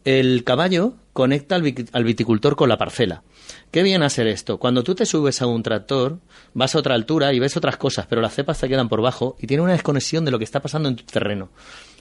El 0.04 0.44
caballo 0.44 0.94
conecta 1.12 1.56
al, 1.56 1.62
vi- 1.62 1.74
al 1.92 2.04
viticultor 2.04 2.56
con 2.56 2.68
la 2.68 2.78
parcela. 2.78 3.22
¿Qué 3.70 3.82
viene 3.82 4.04
a 4.04 4.10
ser 4.10 4.26
esto? 4.26 4.58
Cuando 4.58 4.82
tú 4.82 4.94
te 4.94 5.04
subes 5.06 5.42
a 5.42 5.46
un 5.46 5.62
tractor, 5.62 6.18
vas 6.54 6.74
a 6.74 6.78
otra 6.78 6.94
altura 6.94 7.32
y 7.32 7.38
ves 7.38 7.56
otras 7.56 7.76
cosas, 7.76 8.06
pero 8.06 8.22
las 8.22 8.34
cepas 8.34 8.58
te 8.58 8.68
quedan 8.68 8.88
por 8.88 9.02
bajo 9.02 9.36
y 9.40 9.46
tiene 9.46 9.62
una 9.62 9.72
desconexión 9.72 10.24
de 10.24 10.30
lo 10.30 10.38
que 10.38 10.44
está 10.44 10.60
pasando 10.60 10.88
en 10.88 10.96
tu 10.96 11.04
terreno. 11.04 11.50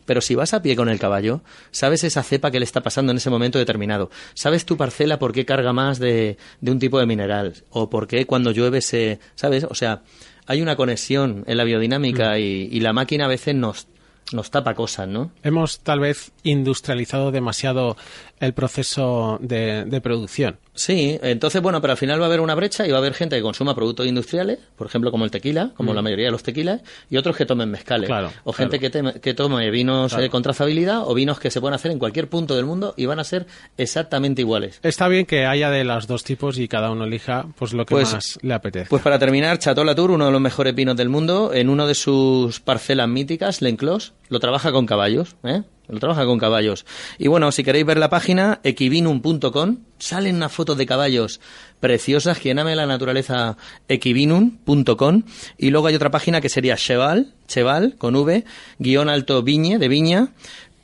Pero 0.06 0.22
si 0.22 0.34
vas 0.34 0.54
a 0.54 0.62
pie 0.62 0.76
con 0.76 0.90
el 0.90 0.98
caballo, 1.00 1.42
sabes 1.72 2.04
esa 2.04 2.24
cepa 2.24 2.50
que 2.50 2.60
le 2.60 2.64
está 2.66 2.82
pasando 2.82 3.12
en 3.12 3.18
ese 3.18 3.30
momento 3.30 3.60
determinado. 3.60 4.10
Sabes 4.34 4.66
tu 4.66 4.76
parcela 4.78 5.20
por 5.20 5.34
qué 5.34 5.46
carga 5.46 5.74
más 5.74 6.00
de, 6.00 6.38
de 6.62 6.72
un 6.72 6.80
tipo 6.80 7.00
de 7.00 7.06
mineral 7.06 7.54
o 7.70 7.90
por 7.90 8.08
qué 8.08 8.26
cuando 8.26 8.52
llueve 8.52 8.82
se... 8.82 9.20
¿Sabes? 9.36 9.66
O 9.66 9.76
sea, 9.76 10.02
hay 10.48 10.62
una 10.64 10.76
conexión 10.76 11.44
en 11.46 11.58
la 11.58 11.64
biodinámica 11.64 12.40
y, 12.40 12.70
y 12.72 12.80
la 12.80 12.94
máquina 12.94 13.26
a 13.26 13.28
veces 13.28 13.54
nos, 13.54 13.88
nos 14.34 14.52
tapa 14.52 14.74
cosas, 14.74 15.08
¿no? 15.08 15.32
Hemos 15.44 15.80
tal 15.80 16.00
vez 16.00 16.32
industrializado 16.44 17.32
demasiado 17.32 17.98
el 18.40 18.54
proceso 18.54 19.38
de, 19.42 19.86
de 19.86 20.02
producción. 20.02 20.58
Sí, 20.74 21.20
entonces, 21.22 21.62
bueno, 21.62 21.82
pero 21.82 21.92
al 21.92 21.98
final 21.98 22.22
va 22.22 22.24
a 22.24 22.28
haber 22.28 22.40
una 22.40 22.56
brecha 22.56 22.88
y 22.88 22.92
va 22.92 22.98
a 22.98 23.00
haber 23.00 23.14
gente 23.14 23.36
que 23.36 23.42
consuma 23.42 23.76
productos 23.76 24.08
industriales, 24.08 24.60
por 24.78 24.88
ejemplo, 24.88 25.12
como 25.12 25.26
el 25.26 25.32
tequila, 25.32 25.72
como 25.76 25.94
la 25.94 26.02
mayoría 26.02 26.28
de 26.28 26.32
los 26.32 26.42
tequilas, 26.42 26.82
y 27.10 27.18
otros 27.18 27.36
que 27.36 27.46
tomen 27.46 27.70
mezcales. 27.70 28.08
Mm. 28.08 28.12
Claro, 28.12 28.32
o 28.46 28.54
gente 28.54 28.80
claro. 28.80 29.14
que, 29.20 29.34
tome 29.34 29.70
vinos 29.72 30.14
eh, 30.14 30.30
con 30.30 30.42
trazabilidad 30.42 31.02
o 31.06 31.14
vinos 31.14 31.38
que 31.38 31.52
se 31.52 31.60
pueden 31.60 31.74
hacer 31.74 31.92
en 31.92 32.00
cualquier 32.00 32.30
punto 32.30 32.56
del 32.56 32.66
mundo 32.66 32.94
y 32.96 33.08
van 33.08 33.20
a 33.20 33.26
ser 33.26 33.46
exactamente 33.78 34.42
iguales. 34.42 34.80
Está 34.84 35.10
bien 35.10 35.26
que 35.26 35.46
haya 35.46 35.70
de 35.70 35.84
los 35.84 36.08
dos 36.08 36.24
tipos 36.24 36.58
y 36.58 36.70
cada 36.70 36.92
uno 36.92 37.04
elija 37.04 37.48
pues 37.58 37.74
lo 37.74 37.86
que 37.86 37.96
Pues- 37.96 38.14
más 38.14 38.40
le 38.42 38.54
apetece. 38.54 38.90
Pues 38.90 39.02
para 39.02 39.20
terminar, 39.20 39.60
Chateau 39.60 39.84
Latour, 39.84 40.12
uno 40.12 40.28
de 40.28 40.32
los 40.32 40.42
mejores 40.42 40.74
vinos 40.76 40.96
del 40.96 41.10
mundo, 41.10 41.54
en 41.54 41.68
uno 41.68 41.88
de 41.88 41.96
sus 41.96 42.62
parcelas 42.62 43.10
míticas, 43.10 43.62
Lenclos, 43.62 44.14
lo 44.28 44.40
trabaja 44.40 44.72
con 44.72 44.86
caballos, 44.86 45.36
¿eh? 45.44 45.64
Lo 45.88 46.00
trabaja 46.00 46.24
con 46.26 46.38
caballos. 46.38 46.86
Y 47.18 47.30
bueno, 47.30 47.52
si 47.52 47.64
queréis 47.64 47.84
ver 47.86 47.98
la 47.98 48.12
página, 48.12 48.60
equivinum.com, 48.64 49.78
salen 49.98 50.36
unas 50.36 50.52
fotos 50.52 50.78
de 50.78 50.86
caballos 50.86 51.40
preciosas, 51.80 52.38
quien 52.38 52.60
ame 52.60 52.76
la 52.76 52.86
naturaleza, 52.86 53.58
equivinum.com, 53.88 55.24
y 55.58 55.70
luego 55.72 55.88
hay 55.88 55.96
otra 55.96 56.12
página 56.12 56.42
que 56.42 56.50
sería 56.50 56.76
Cheval, 56.76 57.34
Cheval, 57.48 57.96
con 57.98 58.16
V, 58.16 58.46
guion 58.78 59.10
alto 59.10 59.42
Viñe, 59.42 59.80
de 59.80 59.88
Viña, 59.88 60.30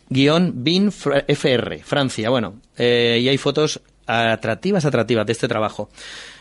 guion 0.10 0.54
Fr- 0.92 1.26
FR, 1.28 1.84
Francia. 1.84 2.30
Bueno, 2.32 2.62
eh, 2.78 3.20
y 3.22 3.30
hay 3.30 3.38
fotos 3.38 3.82
atractivas, 4.08 4.86
atractivas 4.86 5.26
de 5.26 5.34
este 5.34 5.48
trabajo. 5.48 5.90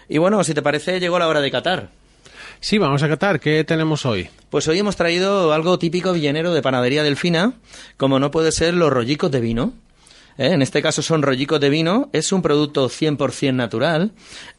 Y 0.08 0.18
bueno, 0.18 0.42
si 0.44 0.54
te 0.54 0.62
parece, 0.62 1.00
llegó 1.00 1.18
la 1.18 1.28
hora 1.28 1.40
de 1.40 1.50
Qatar. 1.50 1.90
Sí, 2.60 2.78
vamos 2.78 3.02
a 3.02 3.08
catar. 3.08 3.40
¿Qué 3.40 3.64
tenemos 3.64 4.06
hoy? 4.06 4.28
Pues 4.50 4.66
hoy 4.68 4.78
hemos 4.78 4.96
traído 4.96 5.52
algo 5.52 5.78
típico 5.78 6.12
villanero 6.12 6.54
de 6.54 6.62
Panadería 6.62 7.02
Delfina, 7.02 7.54
como 7.96 8.18
no 8.18 8.30
puede 8.30 8.52
ser 8.52 8.74
los 8.74 8.90
rollicos 8.90 9.30
de 9.30 9.40
vino. 9.40 9.72
¿eh? 10.38 10.52
En 10.52 10.62
este 10.62 10.82
caso 10.82 11.02
son 11.02 11.22
rollicos 11.22 11.60
de 11.60 11.68
vino, 11.70 12.08
es 12.12 12.32
un 12.32 12.42
producto 12.42 12.88
100% 12.88 13.54
natural. 13.54 14.12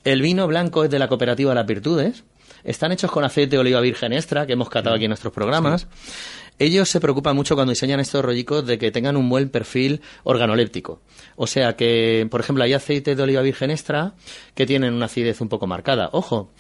El 0.04 0.22
vino 0.22 0.48
blanco 0.48 0.84
es 0.84 0.90
de 0.90 1.00
la 1.00 1.08
cooperativa 1.08 1.56
Las 1.56 1.66
Virtudes. 1.66 2.24
Están 2.64 2.92
hechos 2.92 3.12
con 3.12 3.24
aceite 3.24 3.56
de 3.56 3.60
oliva 3.60 3.80
virgen 3.80 4.12
extra, 4.12 4.46
que 4.48 4.54
hemos 4.54 4.70
catado 4.70 4.96
aquí 4.96 5.06
en 5.06 5.10
nuestros 5.10 5.34
programas. 5.34 5.88
Ellos 6.58 6.90
se 6.90 7.02
preocupan 7.02 7.36
mucho 7.36 7.56
cuando 7.56 7.72
diseñan 7.72 8.00
estos 8.00 8.24
rollicos 8.24 8.66
de 8.66 8.78
que 8.78 8.90
tengan 8.90 9.18
un 9.18 9.28
buen 9.28 9.50
perfil 9.50 10.02
organoléptico. 10.24 11.02
O 11.36 11.48
sea 11.48 11.76
que, 11.76 12.28
por 12.32 12.40
ejemplo, 12.40 12.64
hay 12.64 12.72
aceites 12.74 13.18
de 13.18 13.22
oliva 13.22 13.42
virgen 13.42 13.72
extra 13.72 14.14
que 14.56 14.66
tienen 14.66 14.94
una 14.94 15.08
acidez 15.08 15.42
un 15.42 15.50
poco 15.50 15.68
marcada. 15.68 16.10
Ojo, 16.14 16.54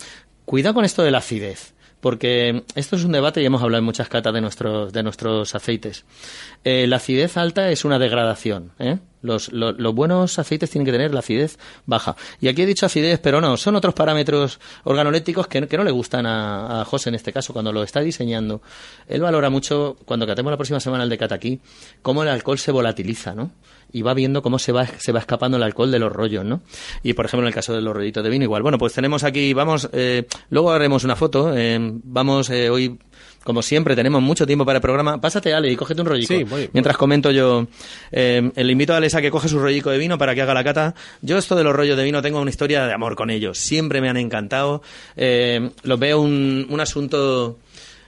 cuidado 0.45 0.75
con 0.75 0.86
esto 0.86 1.03
de 1.03 1.12
la 1.12 1.19
acidez. 1.19 1.73
Porque 2.01 2.63
esto 2.75 2.97
es 2.97 3.03
un 3.03 3.13
debate 3.13 3.41
y 3.41 3.45
hemos 3.45 3.63
hablado 3.63 3.79
en 3.79 3.86
muchas 3.86 4.10
catas 4.10 4.34
de 4.34 4.41
nuestros, 4.41 4.93
de 4.93 5.01
nuestros 5.01 5.55
aceites. 5.55 6.05
Eh, 6.63 6.86
la 6.88 6.97
acidez 6.97 7.36
alta 7.36 7.71
es 7.71 7.84
una 7.84 7.97
degradación. 7.97 8.73
¿eh? 8.77 8.99
Los, 9.25 9.51
lo- 9.51 9.71
los 9.73 9.93
buenos 9.93 10.39
aceites 10.39 10.69
tienen 10.69 10.85
que 10.85 10.91
tener 10.91 11.13
la 11.13 11.19
acidez 11.19 11.57
baja. 11.85 12.15
Y 12.39 12.47
aquí 12.47 12.61
he 12.61 12.65
dicho 12.65 12.85
acidez, 12.85 13.19
pero 13.19 13.41
no, 13.41 13.57
son 13.57 13.75
otros 13.75 13.93
parámetros 13.93 14.59
organolépticos 14.83 15.47
que, 15.47 15.61
no- 15.61 15.67
que 15.67 15.77
no 15.77 15.83
le 15.83 15.91
gustan 15.91 16.25
a, 16.25 16.85
José 16.85 17.09
en 17.09 17.15
este 17.15 17.33
caso 17.33 17.51
cuando 17.53 17.73
lo 17.73 17.83
está 17.83 18.01
diseñando. 18.01 18.61
Él 19.07 19.21
valora 19.21 19.49
mucho, 19.49 19.97
cuando 20.05 20.25
catemos 20.27 20.51
la 20.51 20.57
próxima 20.57 20.79
semana 20.79 21.03
el 21.03 21.09
de 21.09 21.17
cata 21.17 21.35
aquí, 21.35 21.59
cómo 22.01 22.23
el 22.23 22.29
alcohol 22.29 22.57
se 22.59 22.71
volatiliza, 22.71 23.33
¿no? 23.35 23.51
y 23.93 24.01
va 24.01 24.13
viendo 24.13 24.41
cómo 24.41 24.59
se 24.59 24.73
va, 24.73 24.85
se 24.97 25.13
va 25.13 25.19
escapando 25.19 25.55
el 25.55 25.63
alcohol 25.63 25.89
de 25.89 25.99
los 25.99 26.11
rollos, 26.11 26.43
¿no? 26.43 26.61
Y 27.01 27.13
por 27.13 27.25
ejemplo, 27.27 27.45
en 27.45 27.49
el 27.49 27.53
caso 27.53 27.73
de 27.73 27.79
los 27.81 27.95
rollitos 27.95 28.21
de 28.23 28.29
vino, 28.29 28.43
igual. 28.43 28.61
Bueno, 28.61 28.77
pues 28.77 28.91
tenemos 28.91 29.23
aquí, 29.23 29.53
vamos, 29.53 29.88
eh, 29.93 30.25
luego 30.49 30.71
haremos 30.71 31.05
una 31.05 31.15
foto. 31.15 31.53
eh, 31.55 31.77
vamos, 32.03 32.49
eh, 32.49 32.69
hoy, 32.69 32.99
como 33.45 33.62
siempre, 33.62 33.95
tenemos 33.95 34.21
mucho 34.21 34.45
tiempo 34.45 34.65
para 34.65 34.79
el 34.79 34.81
programa. 34.81 35.21
Pásate, 35.21 35.53
Ale, 35.53 35.71
y 35.71 35.77
cógete 35.77 36.01
un 36.01 36.08
rollico. 36.08 36.27
Sí, 36.34 36.43
voy, 36.43 36.63
voy. 36.63 36.69
Mientras 36.73 36.97
comento 36.97 37.31
yo, 37.31 37.67
eh, 38.12 38.51
le 38.53 38.71
invito 38.71 38.93
a 38.93 38.97
Alex 38.97 39.15
a 39.15 39.21
que 39.21 39.31
coge 39.31 39.47
su 39.47 39.60
rollico 39.60 39.89
de 39.91 39.97
vino 39.97 40.17
para 40.17 40.36
que 40.36 40.41
haga 40.41 40.53
la 40.53 40.63
cata. 40.63 40.95
Yo, 41.21 41.38
esto 41.38 41.55
de 41.55 41.63
los 41.63 41.73
rollos 41.73 41.95
de 41.95 42.03
vino, 42.03 42.21
tengo 42.21 42.41
una 42.41 42.49
historia 42.49 42.86
de 42.86 42.91
amor 42.93 43.15
con 43.15 43.29
ellos. 43.29 43.58
Siempre 43.58 44.01
me 44.01 44.10
han 44.10 44.17
encantado. 44.17 44.81
Eh, 45.15 45.69
los 45.84 45.97
veo 45.99 46.19
un, 46.19 46.67
un 46.69 46.79
asunto 46.81 47.58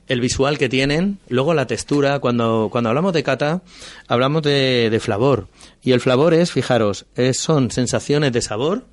el 0.07 0.21
visual 0.21 0.57
que 0.57 0.69
tienen, 0.69 1.19
luego 1.29 1.53
la 1.53 1.67
textura. 1.67 2.19
Cuando, 2.19 2.69
cuando 2.71 2.89
hablamos 2.89 3.13
de 3.13 3.23
cata, 3.23 3.61
hablamos 4.07 4.41
de, 4.41 4.89
de 4.89 4.99
flavor. 4.99 5.47
Y 5.83 5.91
el 5.91 5.99
flavor 6.01 6.33
es, 6.33 6.51
fijaros, 6.51 7.05
es- 7.15 7.37
son 7.37 7.69
sensaciones 7.71 8.31
de 8.33 8.41
sabor, 8.41 8.85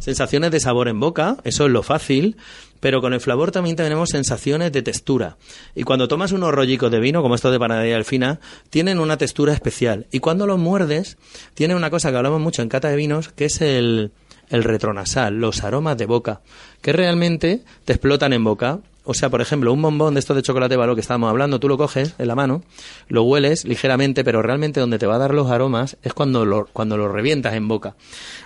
sensaciones 0.00 0.50
de 0.50 0.60
sabor 0.60 0.88
en 0.88 0.98
boca, 0.98 1.36
eso 1.44 1.66
es 1.66 1.70
lo 1.72 1.82
fácil, 1.82 2.36
pero 2.82 3.00
con 3.00 3.12
el 3.12 3.20
flavor 3.20 3.52
también 3.52 3.76
tenemos 3.76 4.08
sensaciones 4.08 4.72
de 4.72 4.82
textura. 4.82 5.36
Y 5.76 5.84
cuando 5.84 6.08
tomas 6.08 6.32
unos 6.32 6.52
rollicos 6.52 6.90
de 6.90 6.98
vino, 6.98 7.22
como 7.22 7.36
estos 7.36 7.52
de 7.52 7.60
panadería 7.60 7.94
Delfina, 7.94 8.40
tienen 8.70 8.98
una 8.98 9.16
textura 9.16 9.52
especial. 9.52 10.08
Y 10.10 10.18
cuando 10.18 10.48
los 10.48 10.58
muerdes, 10.58 11.16
tienen 11.54 11.76
una 11.76 11.90
cosa 11.90 12.10
que 12.10 12.16
hablamos 12.16 12.40
mucho 12.40 12.60
en 12.60 12.68
cata 12.68 12.88
de 12.88 12.96
vinos, 12.96 13.28
que 13.28 13.44
es 13.44 13.60
el, 13.60 14.10
el 14.48 14.64
retronasal, 14.64 15.38
los 15.38 15.62
aromas 15.62 15.96
de 15.96 16.06
boca, 16.06 16.40
que 16.80 16.92
realmente 16.92 17.62
te 17.84 17.92
explotan 17.92 18.32
en 18.32 18.42
boca. 18.42 18.80
O 19.04 19.14
sea, 19.14 19.30
por 19.30 19.40
ejemplo, 19.40 19.72
un 19.72 19.82
bombón 19.82 20.14
de 20.14 20.20
estos 20.20 20.36
de 20.36 20.42
chocolate 20.42 20.76
balo 20.76 20.94
que 20.94 21.00
estábamos 21.00 21.28
hablando, 21.28 21.58
tú 21.58 21.68
lo 21.68 21.76
coges 21.76 22.14
en 22.18 22.28
la 22.28 22.36
mano, 22.36 22.62
lo 23.08 23.24
hueles 23.24 23.64
ligeramente, 23.64 24.22
pero 24.22 24.42
realmente 24.42 24.78
donde 24.78 24.98
te 24.98 25.06
va 25.06 25.16
a 25.16 25.18
dar 25.18 25.34
los 25.34 25.50
aromas 25.50 25.96
es 26.02 26.12
cuando 26.12 26.44
lo, 26.44 26.66
cuando 26.72 26.96
lo 26.96 27.08
revientas 27.08 27.54
en 27.54 27.66
boca. 27.66 27.96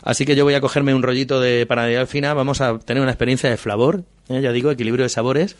Así 0.03 0.25
que 0.25 0.35
yo 0.35 0.45
voy 0.45 0.55
a 0.55 0.62
cogerme 0.62 0.95
un 0.95 1.03
rollito 1.03 1.40
de 1.40 1.66
panadería 1.66 2.01
al 2.01 2.07
final, 2.07 2.35
vamos 2.37 2.62
a 2.62 2.79
tener 2.79 3.03
una 3.03 3.12
experiencia 3.12 3.51
de 3.51 3.59
flavor, 3.59 4.05
¿eh? 4.29 4.40
ya 4.40 4.51
digo, 4.53 4.71
equilibrio 4.71 5.05
de 5.05 5.11
sabores 5.11 5.57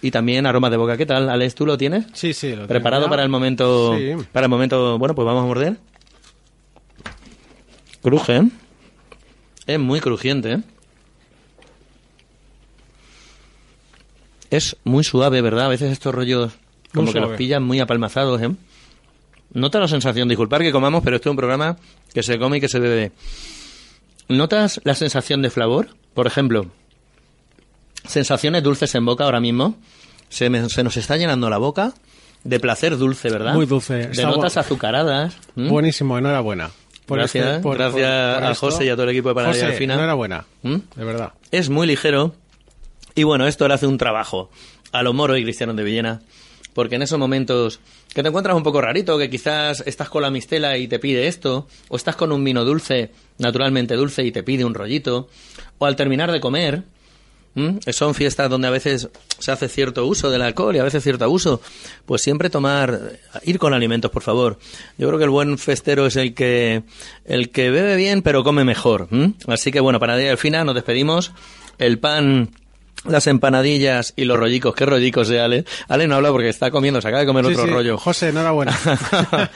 y 0.00 0.12
también 0.12 0.46
aromas 0.46 0.70
de 0.70 0.76
boca. 0.76 0.96
¿Qué 0.96 1.06
tal, 1.06 1.28
Alex? 1.28 1.56
¿Tú 1.56 1.66
lo 1.66 1.76
tienes? 1.76 2.06
Sí, 2.12 2.32
sí. 2.32 2.54
lo 2.54 2.68
¿Preparado 2.68 3.02
tengo 3.04 3.10
para 3.10 3.24
el 3.24 3.28
momento? 3.28 3.96
Sí. 3.96 4.12
Para 4.30 4.46
el 4.46 4.50
momento, 4.50 4.96
bueno, 4.98 5.16
pues 5.16 5.26
vamos 5.26 5.42
a 5.42 5.46
morder. 5.46 5.76
Cruje, 8.00 8.36
¿eh? 8.36 8.48
Es 9.66 9.80
muy 9.80 10.00
crujiente, 10.00 10.52
¿eh? 10.52 10.60
Es 14.50 14.76
muy 14.84 15.04
suave, 15.04 15.40
¿verdad? 15.42 15.66
A 15.66 15.68
veces 15.68 15.90
estos 15.92 16.14
rollos 16.14 16.52
como 16.92 17.06
Muy 17.06 17.12
que 17.12 17.20
los 17.20 17.32
pillan 17.36 17.62
muy 17.62 17.80
apalmazados, 17.80 18.40
¿eh? 18.42 18.50
Nota 19.52 19.78
la 19.80 19.88
sensación, 19.88 20.28
disculpar 20.28 20.60
que 20.62 20.72
comamos, 20.72 21.02
pero 21.04 21.16
esto 21.16 21.28
es 21.28 21.32
un 21.32 21.36
programa 21.36 21.76
que 22.12 22.22
se 22.22 22.38
come 22.38 22.58
y 22.58 22.60
que 22.60 22.68
se 22.68 22.78
bebe. 22.78 23.12
¿Notas 24.28 24.80
la 24.84 24.94
sensación 24.94 25.42
de 25.42 25.50
flavor? 25.50 25.88
Por 26.14 26.26
ejemplo, 26.26 26.66
sensaciones 28.06 28.62
dulces 28.62 28.94
en 28.94 29.04
boca 29.04 29.24
ahora 29.24 29.40
mismo. 29.40 29.76
Se, 30.28 30.50
me- 30.50 30.68
se 30.68 30.82
nos 30.82 30.96
está 30.96 31.16
llenando 31.16 31.48
la 31.50 31.58
boca 31.58 31.92
de 32.44 32.60
placer 32.60 32.96
dulce, 32.96 33.30
¿verdad? 33.30 33.54
Muy 33.54 33.66
dulce. 33.66 33.94
De 33.94 34.02
Está 34.12 34.26
notas 34.26 34.56
bu- 34.56 34.60
azucaradas. 34.60 35.36
Buenísimo, 35.54 36.18
enhorabuena. 36.18 36.70
Por 37.06 37.18
Gracias, 37.18 37.46
este- 37.46 37.60
por- 37.62 37.76
gracias 37.78 37.92
por- 38.34 38.34
por 38.40 38.44
a 38.48 38.50
esto. 38.52 38.66
José 38.66 38.84
y 38.86 38.88
a 38.88 38.94
todo 38.94 39.04
el 39.04 39.10
equipo 39.10 39.28
de 39.28 39.34
Panadería 39.36 39.60
José, 39.62 39.70
Delfina. 39.70 39.94
Enhorabuena. 39.94 40.44
¿Mm? 40.62 40.76
De 40.96 41.04
verdad. 41.04 41.32
Es 41.52 41.68
muy 41.70 41.86
ligero. 41.86 42.34
Y 43.16 43.24
bueno, 43.24 43.46
esto 43.46 43.66
le 43.66 43.74
hace 43.74 43.86
un 43.86 43.98
trabajo 43.98 44.50
a 44.92 45.02
los 45.02 45.14
moros 45.14 45.38
y 45.38 45.42
cristianos 45.42 45.74
de 45.74 45.82
Villena. 45.82 46.20
Porque 46.74 46.96
en 46.96 47.02
esos 47.02 47.18
momentos 47.18 47.80
que 48.14 48.22
te 48.22 48.28
encuentras 48.28 48.54
un 48.54 48.62
poco 48.62 48.82
rarito, 48.82 49.16
que 49.18 49.30
quizás 49.30 49.82
estás 49.86 50.10
con 50.10 50.22
la 50.22 50.30
mistela 50.30 50.76
y 50.76 50.86
te 50.86 50.98
pide 50.98 51.26
esto, 51.26 51.66
o 51.88 51.96
estás 51.96 52.16
con 52.16 52.30
un 52.30 52.44
vino 52.44 52.64
dulce, 52.64 53.10
naturalmente 53.38 53.94
dulce, 53.94 54.22
y 54.22 54.32
te 54.32 54.42
pide 54.42 54.66
un 54.66 54.74
rollito, 54.74 55.28
o 55.78 55.86
al 55.86 55.96
terminar 55.96 56.30
de 56.30 56.40
comer, 56.40 56.82
son 57.90 58.14
fiestas 58.14 58.50
donde 58.50 58.68
a 58.68 58.70
veces 58.70 59.08
se 59.38 59.50
hace 59.50 59.68
cierto 59.68 60.06
uso 60.06 60.30
del 60.30 60.42
alcohol 60.42 60.76
y 60.76 60.78
a 60.78 60.84
veces 60.84 61.02
cierto 61.02 61.24
abuso, 61.24 61.62
pues 62.04 62.20
siempre 62.20 62.50
tomar, 62.50 63.18
ir 63.44 63.58
con 63.58 63.72
alimentos, 63.72 64.10
por 64.10 64.22
favor. 64.22 64.58
Yo 64.98 65.08
creo 65.08 65.18
que 65.18 65.24
el 65.24 65.30
buen 65.30 65.56
festero 65.56 66.04
es 66.04 66.16
el 66.16 66.34
que, 66.34 66.82
el 67.24 67.50
que 67.50 67.70
bebe 67.70 67.96
bien 67.96 68.20
pero 68.20 68.44
come 68.44 68.64
mejor. 68.64 69.08
Así 69.48 69.72
que 69.72 69.80
bueno, 69.80 69.98
para 69.98 70.14
al 70.14 70.36
final 70.36 70.66
nos 70.66 70.74
despedimos. 70.74 71.32
El 71.78 71.98
pan 71.98 72.50
las 73.04 73.26
empanadillas 73.28 74.12
y 74.16 74.24
los 74.24 74.38
rollicos. 74.38 74.74
¿Qué 74.74 74.86
rollicos 74.86 75.28
de 75.28 75.40
Ale? 75.40 75.64
Ale 75.88 76.08
no 76.08 76.16
habla 76.16 76.30
porque 76.30 76.48
está 76.48 76.70
comiendo, 76.70 77.00
se 77.00 77.08
acaba 77.08 77.20
de 77.20 77.26
comer 77.26 77.44
Sí, 77.46 77.52
otro 77.52 77.64
sí. 77.66 77.70
rollo. 77.70 77.98
José, 77.98 78.30
enhorabuena. 78.30 78.76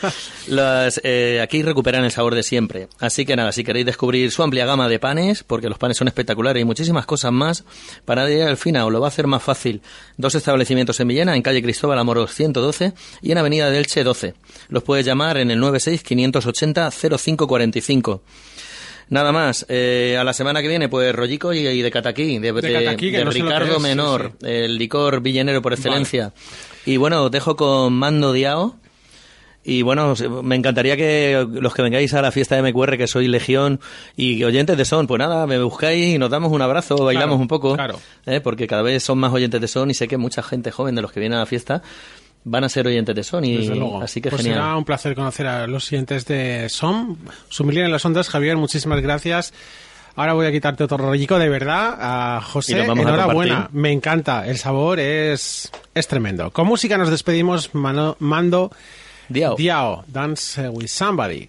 Las, 0.47 1.01
eh, 1.05 1.41
aquí 1.43 1.63
recuperan 1.63 2.05
el 2.05 2.11
sabor 2.11 2.35
de 2.35 2.43
siempre. 2.43 2.89
Así 2.99 3.25
que 3.25 3.37
nada, 3.37 3.53
si 3.53 3.65
queréis 3.65 3.87
descubrir 3.87 4.31
su 4.31 4.43
amplia 4.43 4.67
gama 4.67 4.89
de 4.89 4.99
panes, 4.99 5.43
porque 5.45 5.69
los 5.69 5.79
panes 5.79 5.97
son 5.97 6.09
espectaculares 6.09 6.61
y 6.61 6.65
muchísimas 6.65 7.07
cosas 7.07 7.33
más, 7.33 7.65
para 8.05 8.27
llegar 8.29 8.49
al 8.49 8.57
final 8.57 8.87
os 8.87 8.93
lo 8.93 9.01
va 9.01 9.07
a 9.07 9.09
hacer 9.09 9.27
más 9.27 9.43
fácil. 9.43 9.83
Dos 10.17 10.35
establecimientos 10.35 10.99
en 11.01 11.09
Villena, 11.09 11.35
en 11.37 11.43
calle 11.43 11.63
Cristóbal 11.63 11.99
Amoros 11.99 12.35
112 12.35 12.93
y 13.23 13.33
en 13.33 13.39
avenida 13.39 13.71
del 13.71 13.87
Che 13.87 14.05
12. 14.05 14.35
Los 14.69 14.83
puedes 14.83 15.05
llamar 15.07 15.37
en 15.39 15.51
el 15.51 15.59
96 15.61 16.03
580 16.03 16.91
0545. 16.91 18.23
Nada 19.11 19.33
más, 19.33 19.67
eh, 19.69 20.17
a 20.19 20.25
la 20.25 20.33
semana 20.33 20.63
que 20.63 20.69
viene, 20.69 20.89
pues 20.89 21.13
rollico 21.15 21.53
y, 21.53 21.67
y 21.67 21.83
de 21.83 21.91
cataquí, 21.91 22.39
de, 22.39 22.55
cataquí, 22.55 23.11
no 23.13 23.31
Ricardo 23.31 23.77
es, 23.77 23.83
Menor, 23.83 24.33
sí. 24.41 24.47
el 24.49 24.79
licor 24.79 25.21
villenero 25.21 25.61
por 25.61 25.73
excelencia. 25.73 26.33
Y 26.87 26.97
bueno, 26.97 27.25
os 27.25 27.31
dejo 27.31 27.57
con 27.57 27.93
Mando 27.93 28.33
Diao. 28.33 28.77
Y 29.63 29.83
bueno, 29.83 30.15
me 30.43 30.57
encantaría 30.57 30.97
que 30.97 31.47
los 31.53 31.75
que 31.75 31.83
vengáis 31.83 32.15
a 32.15 32.23
la 32.23 32.33
fiesta 32.33 32.57
de 32.57 32.63
MQR, 32.73 32.97
que 32.97 33.07
soy 33.07 33.29
Legión 33.29 33.79
y 34.17 34.43
oyentes 34.43 34.79
de 34.79 34.87
Son, 34.87 35.07
pues 35.07 35.19
nada, 35.19 35.47
me 35.47 35.63
buscáis 35.63 36.15
y 36.15 36.19
nos 36.19 36.31
damos 36.31 36.51
un 36.51 36.63
abrazo, 36.63 36.97
bailamos 36.97 37.35
Claro, 37.35 37.43
un 37.43 37.49
poco. 37.49 37.75
claro. 37.75 38.01
¿eh? 38.25 38.41
Porque 38.41 38.67
cada 38.67 38.81
vez 38.81 39.03
son 39.03 39.19
más 39.19 39.33
oyentes 39.35 39.61
de 39.61 39.69
Son 39.69 39.91
y 39.91 39.95
sé 39.95 40.09
que 40.09 40.17
mucha 40.17 40.43
gente 40.43 40.71
joven 40.71 40.95
de 40.95 41.03
los 41.03 41.13
que 41.13 41.21
vienen 41.21 41.37
a 41.37 41.41
la 41.41 41.47
fiesta 41.47 41.83
van 42.45 42.65
a 42.65 42.69
ser 42.69 42.87
oyentes 42.87 43.15
de 43.15 43.23
Sony, 43.23 43.41
Desde 43.59 43.75
luego. 43.77 44.01
así 44.03 44.21
que 44.21 44.31
pues 44.31 44.43
genial. 44.43 44.59
será 44.61 44.77
un 44.77 44.85
placer 44.85 45.15
conocer 45.15 45.47
a 45.47 45.67
los 45.67 45.85
siguientes 45.85 46.25
de 46.27 46.69
SOM. 46.69 47.17
Sumilín 47.49 47.85
en 47.85 47.93
las 47.93 48.05
ondas, 48.05 48.29
Javier, 48.29 48.57
muchísimas 48.57 49.01
gracias. 49.01 49.53
Ahora 50.17 50.33
voy 50.33 50.47
a 50.47 50.53
quitarte 50.53 50.83
otro 50.85 50.97
rollico, 50.97 51.39
de 51.39 51.49
verdad. 51.49 51.97
A 51.99 52.41
José, 52.41 52.83
enhorabuena. 52.85 53.69
Me 53.73 53.93
encanta. 53.93 54.47
El 54.47 54.59
sabor 54.59 54.99
es, 55.01 55.71
es 55.95 56.09
tremendo. 56.09 56.51
Con 56.51 56.67
música 56.67 56.99
nos 56.99 57.11
despedimos. 57.11 57.75
Mano- 57.75 58.17
mando 58.19 58.73
Diao. 59.29 59.55
Diao, 59.57 60.05
Dance 60.09 60.69
with 60.69 60.89
Somebody. 60.89 61.49